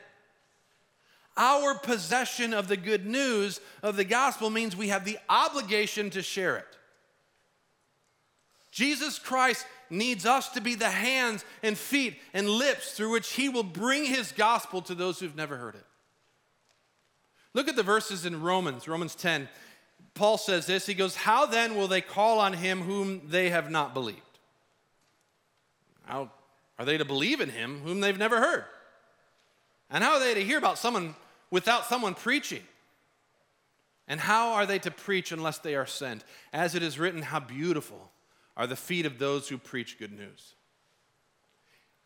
Our 1.38 1.76
possession 1.76 2.54
of 2.54 2.68
the 2.68 2.78
good 2.78 3.06
news 3.06 3.62
of 3.82 3.96
the 3.96 4.04
gospel 4.04 4.50
means 4.50 4.76
we 4.76 4.90
have 4.90 5.06
the 5.06 5.18
obligation 5.30 6.10
to 6.12 6.22
share 6.22 6.58
it. 6.58 6.68
Jesus 8.72 9.18
Christ 9.18 9.66
needs 9.90 10.26
us 10.26 10.50
to 10.50 10.62
be 10.62 10.76
the 10.76 10.90
hands 10.90 11.46
and 11.64 11.78
feet 11.78 12.20
and 12.34 12.50
lips 12.50 12.92
through 12.92 13.12
which 13.12 13.32
he 13.34 13.50
will 13.50 13.64
bring 13.64 14.04
his 14.04 14.32
gospel 14.34 14.82
to 14.82 14.94
those 14.94 15.20
who've 15.20 15.36
never 15.36 15.56
heard 15.56 15.76
it. 15.76 15.86
Look 17.54 17.70
at 17.70 17.76
the 17.76 17.84
verses 17.84 18.26
in 18.26 18.42
Romans, 18.42 18.88
Romans 18.88 19.16
10. 19.16 19.48
Paul 20.16 20.38
says 20.38 20.66
this 20.66 20.86
He 20.86 20.94
goes, 20.94 21.16
How 21.16 21.46
then 21.46 21.76
will 21.76 21.88
they 21.88 22.02
call 22.02 22.40
on 22.40 22.54
him 22.54 22.82
whom 22.82 23.22
they 23.30 23.50
have 23.52 23.72
not 23.72 23.94
believed? 23.94 24.22
How 26.04 26.32
are 26.80 26.86
they 26.86 26.98
to 26.98 27.06
believe 27.06 27.42
in 27.42 27.50
him 27.50 27.82
whom 27.84 28.02
they've 28.02 28.18
never 28.18 28.40
heard? 28.40 28.66
And 29.90 30.04
how 30.04 30.14
are 30.14 30.20
they 30.20 30.34
to 30.34 30.44
hear 30.44 30.58
about 30.58 30.78
someone 30.78 31.16
without 31.50 31.86
someone 31.86 32.14
preaching? 32.14 32.64
And 34.08 34.20
how 34.20 34.54
are 34.54 34.66
they 34.66 34.80
to 34.80 34.92
preach 34.92 35.32
unless 35.32 35.60
they 35.60 35.76
are 35.76 35.86
sent? 35.86 36.24
As 36.54 36.76
it 36.76 36.84
is 36.84 37.00
written, 37.00 37.22
How 37.22 37.40
beautiful 37.40 38.12
are 38.58 38.68
the 38.68 38.76
feet 38.76 39.06
of 39.06 39.20
those 39.20 39.48
who 39.48 39.58
preach 39.58 40.00
good 40.00 40.12
news. 40.12 40.56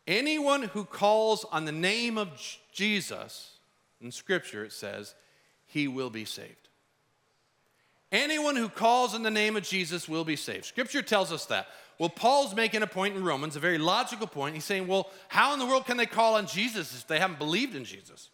Anyone 0.06 0.64
who 0.64 0.84
calls 0.84 1.44
on 1.50 1.64
the 1.64 1.72
name 1.72 2.18
of 2.18 2.28
Jesus, 2.72 3.52
in 4.00 4.12
Scripture 4.12 4.64
it 4.64 4.72
says, 4.72 5.14
he 5.66 5.88
will 5.88 6.10
be 6.10 6.26
saved. 6.26 6.61
Anyone 8.12 8.56
who 8.56 8.68
calls 8.68 9.14
in 9.14 9.22
the 9.22 9.30
name 9.30 9.56
of 9.56 9.62
Jesus 9.62 10.06
will 10.06 10.24
be 10.24 10.36
saved. 10.36 10.66
Scripture 10.66 11.00
tells 11.00 11.32
us 11.32 11.46
that. 11.46 11.66
Well, 11.98 12.10
Paul's 12.10 12.54
making 12.54 12.82
a 12.82 12.86
point 12.86 13.16
in 13.16 13.24
Romans, 13.24 13.56
a 13.56 13.60
very 13.60 13.78
logical 13.78 14.26
point. 14.26 14.54
He's 14.54 14.64
saying, 14.64 14.86
well, 14.86 15.10
how 15.28 15.54
in 15.54 15.58
the 15.58 15.66
world 15.66 15.86
can 15.86 15.96
they 15.96 16.06
call 16.06 16.34
on 16.34 16.46
Jesus 16.46 16.94
if 16.94 17.06
they 17.06 17.18
haven't 17.18 17.38
believed 17.38 17.74
in 17.74 17.84
Jesus? 17.84 18.28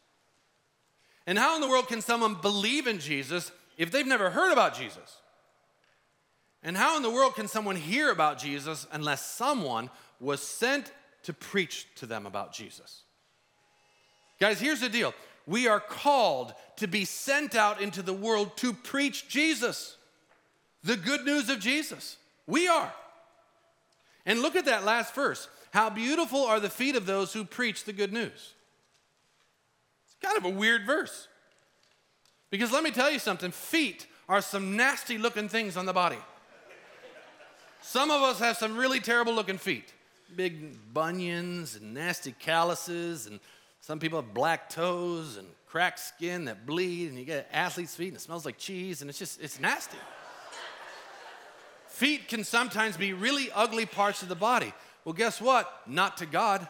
And 1.29 1.39
how 1.39 1.55
in 1.55 1.61
the 1.61 1.69
world 1.69 1.87
can 1.87 2.01
someone 2.01 2.35
believe 2.35 2.87
in 2.87 2.99
Jesus 2.99 3.53
if 3.77 3.91
they've 3.91 4.07
never 4.07 4.31
heard 4.31 4.53
about 4.53 4.75
Jesus? 4.75 5.21
And 6.63 6.77
how 6.77 6.97
in 6.97 7.03
the 7.03 7.11
world 7.11 7.37
can 7.37 7.47
someone 7.47 7.77
hear 7.77 8.11
about 8.11 8.39
Jesus 8.39 8.87
unless 8.91 9.25
someone 9.25 9.91
was 10.19 10.43
sent 10.43 10.91
to 11.23 11.33
preach 11.33 11.87
to 11.97 12.07
them 12.07 12.27
about 12.27 12.53
Jesus? 12.53 13.03
Guys, 14.41 14.61
here's 14.61 14.81
the 14.81 14.89
deal 14.89 15.15
we 15.49 15.67
are 15.67 15.81
called 15.81 16.53
to 16.77 16.87
be 16.87 17.07
sent 17.07 17.55
out 17.55 17.81
into 17.81 18.03
the 18.03 18.13
world 18.13 18.57
to 18.59 18.73
preach 18.73 19.29
Jesus, 19.29 19.97
the 20.85 20.97
good 20.97 21.25
news 21.25 21.49
of 21.49 21.59
Jesus. 21.59 22.19
We 22.47 22.69
are. 22.69 22.93
And 24.27 24.43
look 24.43 24.57
at 24.57 24.67
that 24.67 24.85
last 24.85 25.15
verse. 25.15 25.49
How 25.73 25.89
beautiful 25.89 26.45
are 26.45 26.61
the 26.61 26.69
feet 26.69 26.97
of 26.97 27.07
those 27.07 27.33
who 27.33 27.45
preach 27.45 27.85
the 27.85 27.95
good 27.95 28.13
news. 28.13 28.53
It's 30.05 30.17
kind 30.23 30.37
of 30.37 30.45
a 30.45 30.55
weird 30.55 30.85
verse. 30.85 31.29
Because 32.51 32.71
let 32.71 32.85
me 32.85 32.91
tell 32.91 33.11
you 33.11 33.19
something 33.19 33.51
feet 33.51 34.07
are 34.29 34.43
some 34.43 34.77
nasty 34.77 35.17
looking 35.17 35.49
things 35.49 35.79
on 35.79 35.87
the 35.87 35.95
body. 35.95 36.19
Some 37.81 38.11
of 38.11 38.21
us 38.21 38.39
have 38.39 38.59
some 38.59 38.77
really 38.77 39.01
terrible 39.01 39.33
looking 39.33 39.59
feet 39.59 39.95
big 40.37 40.77
bunions 40.93 41.77
and 41.77 41.95
nasty 41.95 42.33
calluses 42.39 43.27
and 43.27 43.41
some 43.81 43.99
people 43.99 44.21
have 44.21 44.35
black 44.35 44.69
toes 44.69 45.37
and 45.37 45.47
cracked 45.67 46.01
skin 46.01 46.47
that 46.47 46.67
bleed, 46.67 47.09
and 47.11 47.19
you 47.19 47.25
get 47.25 47.49
athlete's 47.53 47.95
feet, 47.95 48.09
and 48.09 48.17
it 48.17 48.21
smells 48.21 48.45
like 48.45 48.59
cheese, 48.59 49.01
and 49.01 49.11
it's 49.11 49.19
just, 49.19 49.41
it's 49.41 49.61
nasty. 49.61 49.99
Feet 51.89 52.29
can 52.29 52.45
sometimes 52.45 52.97
be 52.97 53.13
really 53.13 53.51
ugly 53.55 53.85
parts 53.85 54.23
of 54.23 54.29
the 54.29 54.37
body. 54.37 54.73
Well, 55.05 55.13
guess 55.13 55.41
what? 55.41 55.71
Not 55.87 56.19
to 56.19 56.27
God. 56.27 56.67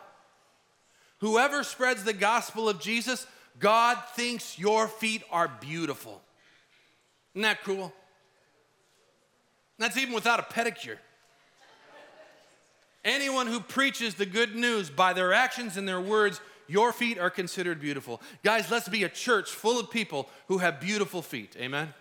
Whoever 1.18 1.64
spreads 1.64 2.04
the 2.04 2.12
gospel 2.12 2.68
of 2.68 2.80
Jesus, 2.80 3.26
God 3.58 3.98
thinks 4.14 4.58
your 4.58 4.88
feet 4.88 5.22
are 5.30 5.48
beautiful. 5.60 6.22
Isn't 7.34 7.42
that 7.42 7.62
cool? 7.64 7.92
That's 9.78 9.96
even 9.96 10.14
without 10.14 10.40
a 10.40 10.42
pedicure. 10.42 10.98
Anyone 13.04 13.46
who 13.46 13.60
preaches 13.60 14.14
the 14.14 14.26
good 14.26 14.54
news 14.54 14.90
by 14.90 15.12
their 15.12 15.32
actions 15.32 15.76
and 15.76 15.86
their 15.86 16.00
words 16.00 16.40
your 16.68 16.92
feet 16.92 17.18
are 17.18 17.30
considered 17.30 17.80
beautiful. 17.80 18.20
Guys, 18.44 18.70
let's 18.70 18.88
be 18.88 19.04
a 19.04 19.08
church 19.08 19.50
full 19.50 19.80
of 19.80 19.90
people 19.90 20.28
who 20.46 20.58
have 20.58 20.80
beautiful 20.80 21.22
feet. 21.22 21.56
Amen? 21.58 21.92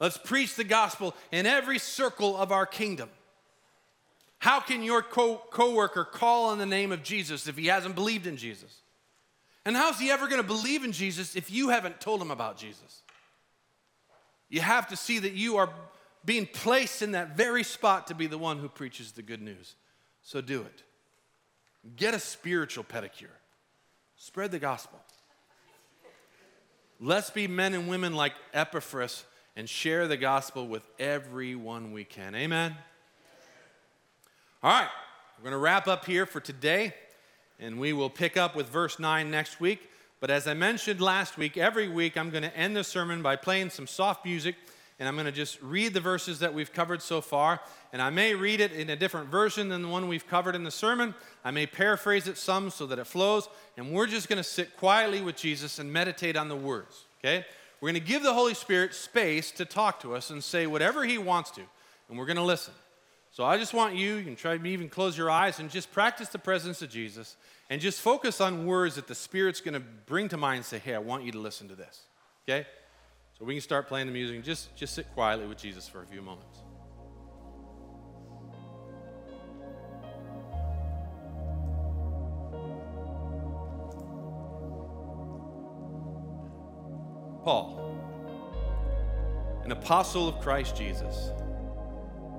Let's 0.00 0.18
preach 0.18 0.56
the 0.56 0.64
gospel 0.64 1.14
in 1.30 1.46
every 1.46 1.78
circle 1.78 2.36
of 2.36 2.50
our 2.50 2.66
kingdom. 2.66 3.08
How 4.38 4.58
can 4.58 4.82
your 4.82 5.02
co- 5.02 5.40
coworker 5.50 6.04
call 6.04 6.50
on 6.50 6.58
the 6.58 6.66
name 6.66 6.90
of 6.90 7.04
Jesus 7.04 7.46
if 7.46 7.56
he 7.56 7.68
hasn't 7.68 7.94
believed 7.94 8.26
in 8.26 8.36
Jesus? 8.36 8.80
And 9.64 9.76
how's 9.76 10.00
he 10.00 10.10
ever 10.10 10.26
going 10.26 10.42
to 10.42 10.46
believe 10.46 10.82
in 10.82 10.90
Jesus 10.90 11.36
if 11.36 11.52
you 11.52 11.68
haven't 11.68 12.00
told 12.00 12.20
him 12.20 12.32
about 12.32 12.56
Jesus? 12.56 13.02
You 14.48 14.60
have 14.60 14.88
to 14.88 14.96
see 14.96 15.20
that 15.20 15.34
you 15.34 15.56
are 15.58 15.70
being 16.24 16.46
placed 16.46 17.02
in 17.02 17.12
that 17.12 17.36
very 17.36 17.62
spot 17.62 18.08
to 18.08 18.14
be 18.14 18.26
the 18.26 18.38
one 18.38 18.58
who 18.58 18.68
preaches 18.68 19.12
the 19.12 19.22
good 19.22 19.40
news. 19.40 19.76
So 20.22 20.40
do 20.40 20.62
it. 20.62 20.82
Get 21.96 22.14
a 22.14 22.20
spiritual 22.20 22.84
pedicure. 22.84 23.34
Spread 24.16 24.52
the 24.52 24.58
gospel. 24.58 25.00
Let's 27.00 27.30
be 27.30 27.48
men 27.48 27.74
and 27.74 27.88
women 27.88 28.14
like 28.14 28.34
Epaphras 28.54 29.24
and 29.56 29.68
share 29.68 30.06
the 30.06 30.16
gospel 30.16 30.68
with 30.68 30.86
everyone 30.98 31.92
we 31.92 32.04
can. 32.04 32.34
Amen. 32.34 32.76
All 34.62 34.70
right, 34.70 34.88
we're 35.36 35.42
going 35.42 35.52
to 35.52 35.58
wrap 35.58 35.88
up 35.88 36.04
here 36.04 36.24
for 36.24 36.38
today, 36.38 36.94
and 37.58 37.80
we 37.80 37.92
will 37.92 38.08
pick 38.08 38.36
up 38.36 38.54
with 38.54 38.68
verse 38.68 39.00
9 39.00 39.28
next 39.28 39.60
week. 39.60 39.90
But 40.20 40.30
as 40.30 40.46
I 40.46 40.54
mentioned 40.54 41.00
last 41.00 41.36
week, 41.36 41.56
every 41.56 41.88
week 41.88 42.16
I'm 42.16 42.30
going 42.30 42.44
to 42.44 42.56
end 42.56 42.76
the 42.76 42.84
sermon 42.84 43.22
by 43.22 43.34
playing 43.34 43.70
some 43.70 43.88
soft 43.88 44.24
music 44.24 44.54
and 45.02 45.08
I'm 45.08 45.16
going 45.16 45.26
to 45.26 45.32
just 45.32 45.60
read 45.60 45.94
the 45.94 46.00
verses 46.00 46.38
that 46.38 46.54
we've 46.54 46.72
covered 46.72 47.02
so 47.02 47.20
far. 47.20 47.60
And 47.92 48.00
I 48.00 48.10
may 48.10 48.36
read 48.36 48.60
it 48.60 48.70
in 48.70 48.88
a 48.88 48.94
different 48.94 49.30
version 49.30 49.68
than 49.68 49.82
the 49.82 49.88
one 49.88 50.06
we've 50.06 50.28
covered 50.28 50.54
in 50.54 50.62
the 50.62 50.70
sermon. 50.70 51.16
I 51.44 51.50
may 51.50 51.66
paraphrase 51.66 52.28
it 52.28 52.38
some 52.38 52.70
so 52.70 52.86
that 52.86 53.00
it 53.00 53.08
flows. 53.08 53.48
And 53.76 53.90
we're 53.90 54.06
just 54.06 54.28
going 54.28 54.36
to 54.36 54.44
sit 54.44 54.76
quietly 54.76 55.20
with 55.20 55.34
Jesus 55.34 55.80
and 55.80 55.92
meditate 55.92 56.36
on 56.36 56.48
the 56.48 56.54
words, 56.54 57.06
okay? 57.18 57.44
We're 57.80 57.88
going 57.88 58.00
to 58.00 58.08
give 58.08 58.22
the 58.22 58.32
Holy 58.32 58.54
Spirit 58.54 58.94
space 58.94 59.50
to 59.50 59.64
talk 59.64 59.98
to 60.02 60.14
us 60.14 60.30
and 60.30 60.44
say 60.44 60.68
whatever 60.68 61.04
He 61.04 61.18
wants 61.18 61.50
to, 61.50 61.62
and 62.08 62.16
we're 62.16 62.26
going 62.26 62.36
to 62.36 62.44
listen. 62.44 62.72
So 63.32 63.42
I 63.42 63.58
just 63.58 63.74
want 63.74 63.96
you, 63.96 64.14
you 64.14 64.24
can 64.24 64.36
try 64.36 64.56
to 64.56 64.64
even 64.64 64.88
close 64.88 65.18
your 65.18 65.30
eyes 65.30 65.58
and 65.58 65.68
just 65.68 65.90
practice 65.90 66.28
the 66.28 66.38
presence 66.38 66.80
of 66.80 66.90
Jesus 66.90 67.34
and 67.70 67.80
just 67.80 68.00
focus 68.00 68.40
on 68.40 68.66
words 68.66 68.94
that 68.94 69.08
the 69.08 69.16
Spirit's 69.16 69.60
going 69.60 69.74
to 69.74 69.80
bring 69.80 70.28
to 70.28 70.36
mind 70.36 70.58
and 70.58 70.64
say, 70.64 70.78
hey, 70.78 70.94
I 70.94 71.00
want 71.00 71.24
you 71.24 71.32
to 71.32 71.40
listen 71.40 71.66
to 71.70 71.74
this, 71.74 72.02
okay? 72.48 72.68
We 73.42 73.54
can 73.54 73.60
start 73.60 73.88
playing 73.88 74.06
the 74.06 74.12
music 74.12 74.36
and 74.36 74.44
just, 74.44 74.74
just 74.76 74.94
sit 74.94 75.12
quietly 75.14 75.46
with 75.46 75.58
Jesus 75.58 75.88
for 75.88 76.00
a 76.02 76.06
few 76.06 76.22
moments. 76.22 76.60
Paul, 87.42 87.98
an 89.64 89.72
apostle 89.72 90.28
of 90.28 90.38
Christ 90.38 90.76
Jesus, 90.76 91.32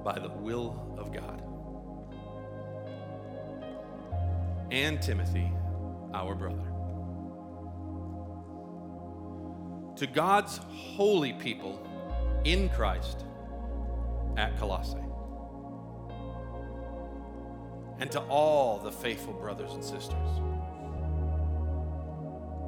by 0.05 0.17
the 0.17 0.29
will 0.29 0.95
of 0.97 1.11
God, 1.11 1.43
and 4.71 5.01
Timothy, 5.01 5.51
our 6.13 6.33
brother. 6.33 6.72
To 10.03 10.07
God's 10.07 10.59
holy 10.97 11.31
people 11.31 11.79
in 12.43 12.67
Christ 12.67 13.23
at 14.35 14.57
Colossae, 14.57 14.97
and 17.99 18.11
to 18.11 18.19
all 18.23 18.79
the 18.79 18.91
faithful 18.91 19.31
brothers 19.31 19.71
and 19.71 19.81
sisters, 19.81 20.27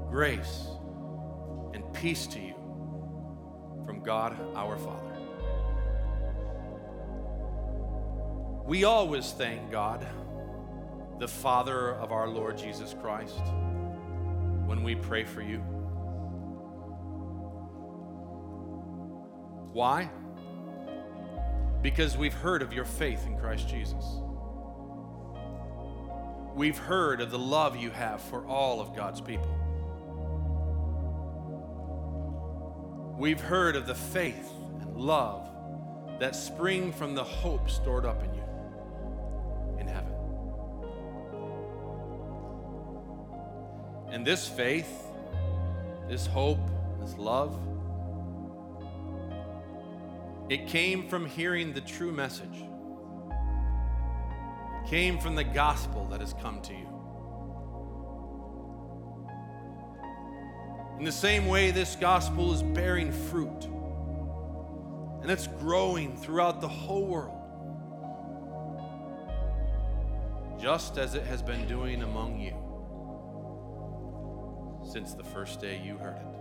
grace 0.09 0.67
and 1.73 1.83
peace 1.91 2.25
to 2.27 2.39
you 2.39 2.55
from 3.85 4.01
God 4.01 4.39
our 4.55 4.77
Father. 4.77 5.17
We 8.65 8.85
always 8.85 9.33
thank 9.33 9.69
God, 9.71 10.07
the 11.19 11.27
Father 11.27 11.95
of 11.95 12.13
our 12.13 12.29
Lord 12.29 12.57
Jesus 12.57 12.95
Christ, 13.01 13.43
when 14.67 14.83
we 14.83 14.95
pray 14.95 15.25
for 15.25 15.41
you. 15.41 15.74
Why? 19.75 20.09
Because 21.81 22.15
we've 22.15 22.33
heard 22.33 22.61
of 22.61 22.71
your 22.71 22.85
faith 22.85 23.25
in 23.25 23.37
Christ 23.37 23.67
Jesus. 23.67 24.05
We've 26.55 26.77
heard 26.77 27.19
of 27.19 27.29
the 27.29 27.37
love 27.37 27.75
you 27.75 27.89
have 27.89 28.21
for 28.21 28.47
all 28.47 28.79
of 28.79 28.95
God's 28.95 29.19
people. 29.19 29.53
We've 33.19 33.41
heard 33.41 33.75
of 33.75 33.85
the 33.85 33.95
faith 33.95 34.49
and 34.79 34.95
love 34.95 35.45
that 36.21 36.37
spring 36.37 36.93
from 36.93 37.13
the 37.13 37.25
hope 37.25 37.69
stored 37.69 38.05
up 38.05 38.23
in 38.23 38.33
you 38.33 38.43
in 39.81 39.87
heaven. 39.89 40.13
And 44.09 44.25
this 44.25 44.47
faith, 44.47 45.03
this 46.07 46.27
hope, 46.27 46.65
this 47.01 47.17
love, 47.17 47.59
it 50.49 50.67
came 50.67 51.07
from 51.07 51.25
hearing 51.25 51.73
the 51.73 51.81
true 51.81 52.11
message. 52.11 52.63
It 54.83 54.89
came 54.89 55.17
from 55.17 55.35
the 55.35 55.43
gospel 55.43 56.07
that 56.11 56.21
has 56.21 56.33
come 56.33 56.61
to 56.61 56.73
you. 56.73 56.87
In 60.99 61.05
the 61.05 61.11
same 61.11 61.47
way, 61.47 61.71
this 61.71 61.95
gospel 61.95 62.53
is 62.53 62.61
bearing 62.61 63.11
fruit 63.11 63.65
and 65.21 65.31
it's 65.31 65.47
growing 65.47 66.15
throughout 66.15 66.61
the 66.61 66.67
whole 66.67 67.07
world, 67.07 67.31
just 70.61 70.99
as 70.99 71.15
it 71.15 71.23
has 71.23 71.41
been 71.41 71.67
doing 71.67 72.03
among 72.03 72.39
you 72.39 72.53
since 74.87 75.15
the 75.15 75.23
first 75.23 75.59
day 75.59 75.81
you 75.83 75.97
heard 75.97 76.17
it 76.17 76.34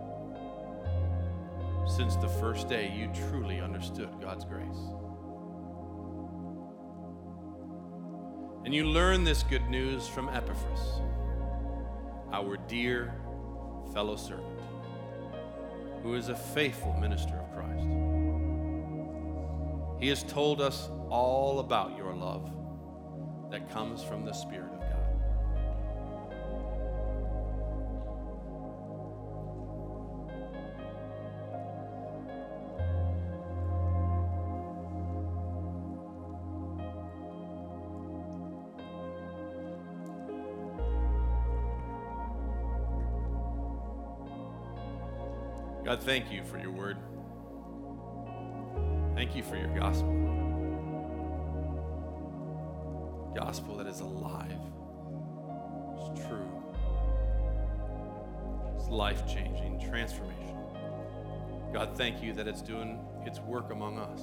since 1.87 2.17
the 2.17 2.29
first 2.29 2.69
day 2.69 2.93
you 2.97 3.11
truly 3.29 3.61
understood 3.61 4.09
God's 4.21 4.45
grace. 4.45 4.65
And 8.65 8.75
you 8.75 8.85
learn 8.85 9.25
this 9.25 9.43
good 9.43 9.69
news 9.69 10.09
from 10.09 10.29
Epaphras, 10.31 10.81
our 12.33 12.57
dear 12.57 13.15
fellow 13.93 14.17
servant, 14.17 14.61
who 16.03 16.15
is 16.15 16.31
a 16.31 16.35
faithful 16.35 16.95
minister 16.95 17.35
of 17.35 17.55
Christ. 17.55 17.87
He 20.01 20.09
has 20.09 20.23
told 20.23 20.61
us 20.61 20.89
all 21.11 21.61
about 21.61 21.97
your 21.97 22.15
love 22.15 22.51
that 23.51 23.71
comes 23.71 24.03
from 24.03 24.25
the 24.25 24.33
Spirit 24.33 24.74
God, 45.95 46.03
thank 46.03 46.33
you 46.33 46.43
for 46.43 46.59
your 46.59 46.73
word. 46.73 46.97
Thank 49.15 49.37
you 49.37 49.45
for 49.45 49.55
your 49.57 49.73
gospel. 49.79 50.13
Gospel 53.37 53.77
that 53.77 53.87
is 53.87 54.01
alive, 54.01 54.59
it's 55.97 56.27
true, 56.27 56.51
it's 58.77 58.89
life 58.89 59.25
changing, 59.33 59.89
transformation. 59.89 60.57
God, 61.73 61.97
thank 61.97 62.21
you 62.21 62.33
that 62.33 62.49
it's 62.49 62.61
doing 62.61 62.99
its 63.25 63.39
work 63.39 63.71
among 63.71 64.01
us. 64.01 64.21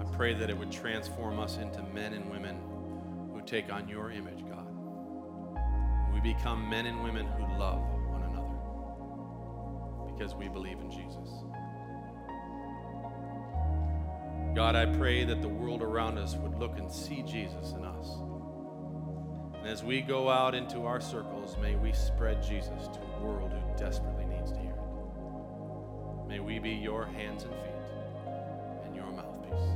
I 0.00 0.16
pray 0.16 0.34
that 0.34 0.50
it 0.50 0.56
would 0.56 0.70
transform 0.70 1.40
us 1.40 1.56
into 1.56 1.82
men 1.82 2.12
and 2.12 2.30
women 2.30 2.56
who 3.34 3.40
take 3.42 3.72
on 3.72 3.88
your 3.88 4.12
image, 4.12 4.44
God. 4.48 4.68
We 6.14 6.20
become 6.20 6.70
men 6.70 6.86
and 6.86 7.02
women 7.02 7.26
who 7.26 7.58
love 7.58 7.97
because 10.18 10.34
we 10.34 10.48
believe 10.48 10.80
in 10.80 10.90
Jesus. 10.90 11.44
God, 14.54 14.74
I 14.74 14.86
pray 14.86 15.24
that 15.24 15.40
the 15.40 15.48
world 15.48 15.82
around 15.82 16.18
us 16.18 16.34
would 16.34 16.58
look 16.58 16.76
and 16.78 16.90
see 16.90 17.22
Jesus 17.22 17.72
in 17.72 17.84
us. 17.84 18.16
And 19.58 19.68
as 19.68 19.84
we 19.84 20.00
go 20.00 20.28
out 20.28 20.54
into 20.54 20.80
our 20.80 21.00
circles, 21.00 21.56
may 21.62 21.76
we 21.76 21.92
spread 21.92 22.42
Jesus 22.42 22.88
to 22.88 23.00
a 23.00 23.20
world 23.22 23.52
who 23.52 23.78
desperately 23.78 24.24
needs 24.24 24.50
to 24.50 24.58
hear 24.58 24.72
it. 24.72 26.28
May 26.28 26.40
we 26.40 26.58
be 26.58 26.70
your 26.70 27.06
hands 27.06 27.44
and 27.44 27.52
feet 27.52 28.84
and 28.84 28.96
your 28.96 29.06
mouthpiece. 29.12 29.68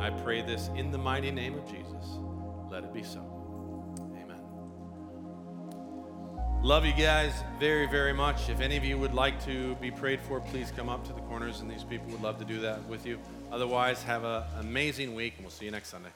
I 0.00 0.10
pray 0.10 0.42
this 0.42 0.70
in 0.74 0.90
the 0.90 0.98
mighty 0.98 1.30
name 1.30 1.54
of 1.56 1.64
Jesus. 1.64 2.18
Let 2.70 2.82
it 2.82 2.92
be 2.92 3.04
so. 3.04 3.25
Love 6.66 6.84
you 6.84 6.92
guys 6.92 7.44
very, 7.60 7.86
very 7.86 8.12
much. 8.12 8.48
If 8.48 8.60
any 8.60 8.76
of 8.76 8.84
you 8.84 8.98
would 8.98 9.14
like 9.14 9.40
to 9.44 9.76
be 9.76 9.92
prayed 9.92 10.20
for, 10.20 10.40
please 10.40 10.72
come 10.74 10.88
up 10.88 11.06
to 11.06 11.12
the 11.12 11.20
corners, 11.20 11.60
and 11.60 11.70
these 11.70 11.84
people 11.84 12.08
would 12.08 12.22
love 12.22 12.38
to 12.38 12.44
do 12.44 12.58
that 12.58 12.84
with 12.88 13.06
you. 13.06 13.20
Otherwise, 13.52 14.02
have 14.02 14.24
an 14.24 14.42
amazing 14.58 15.14
week, 15.14 15.34
and 15.36 15.44
we'll 15.44 15.52
see 15.52 15.66
you 15.66 15.70
next 15.70 15.90
Sunday. 15.90 16.10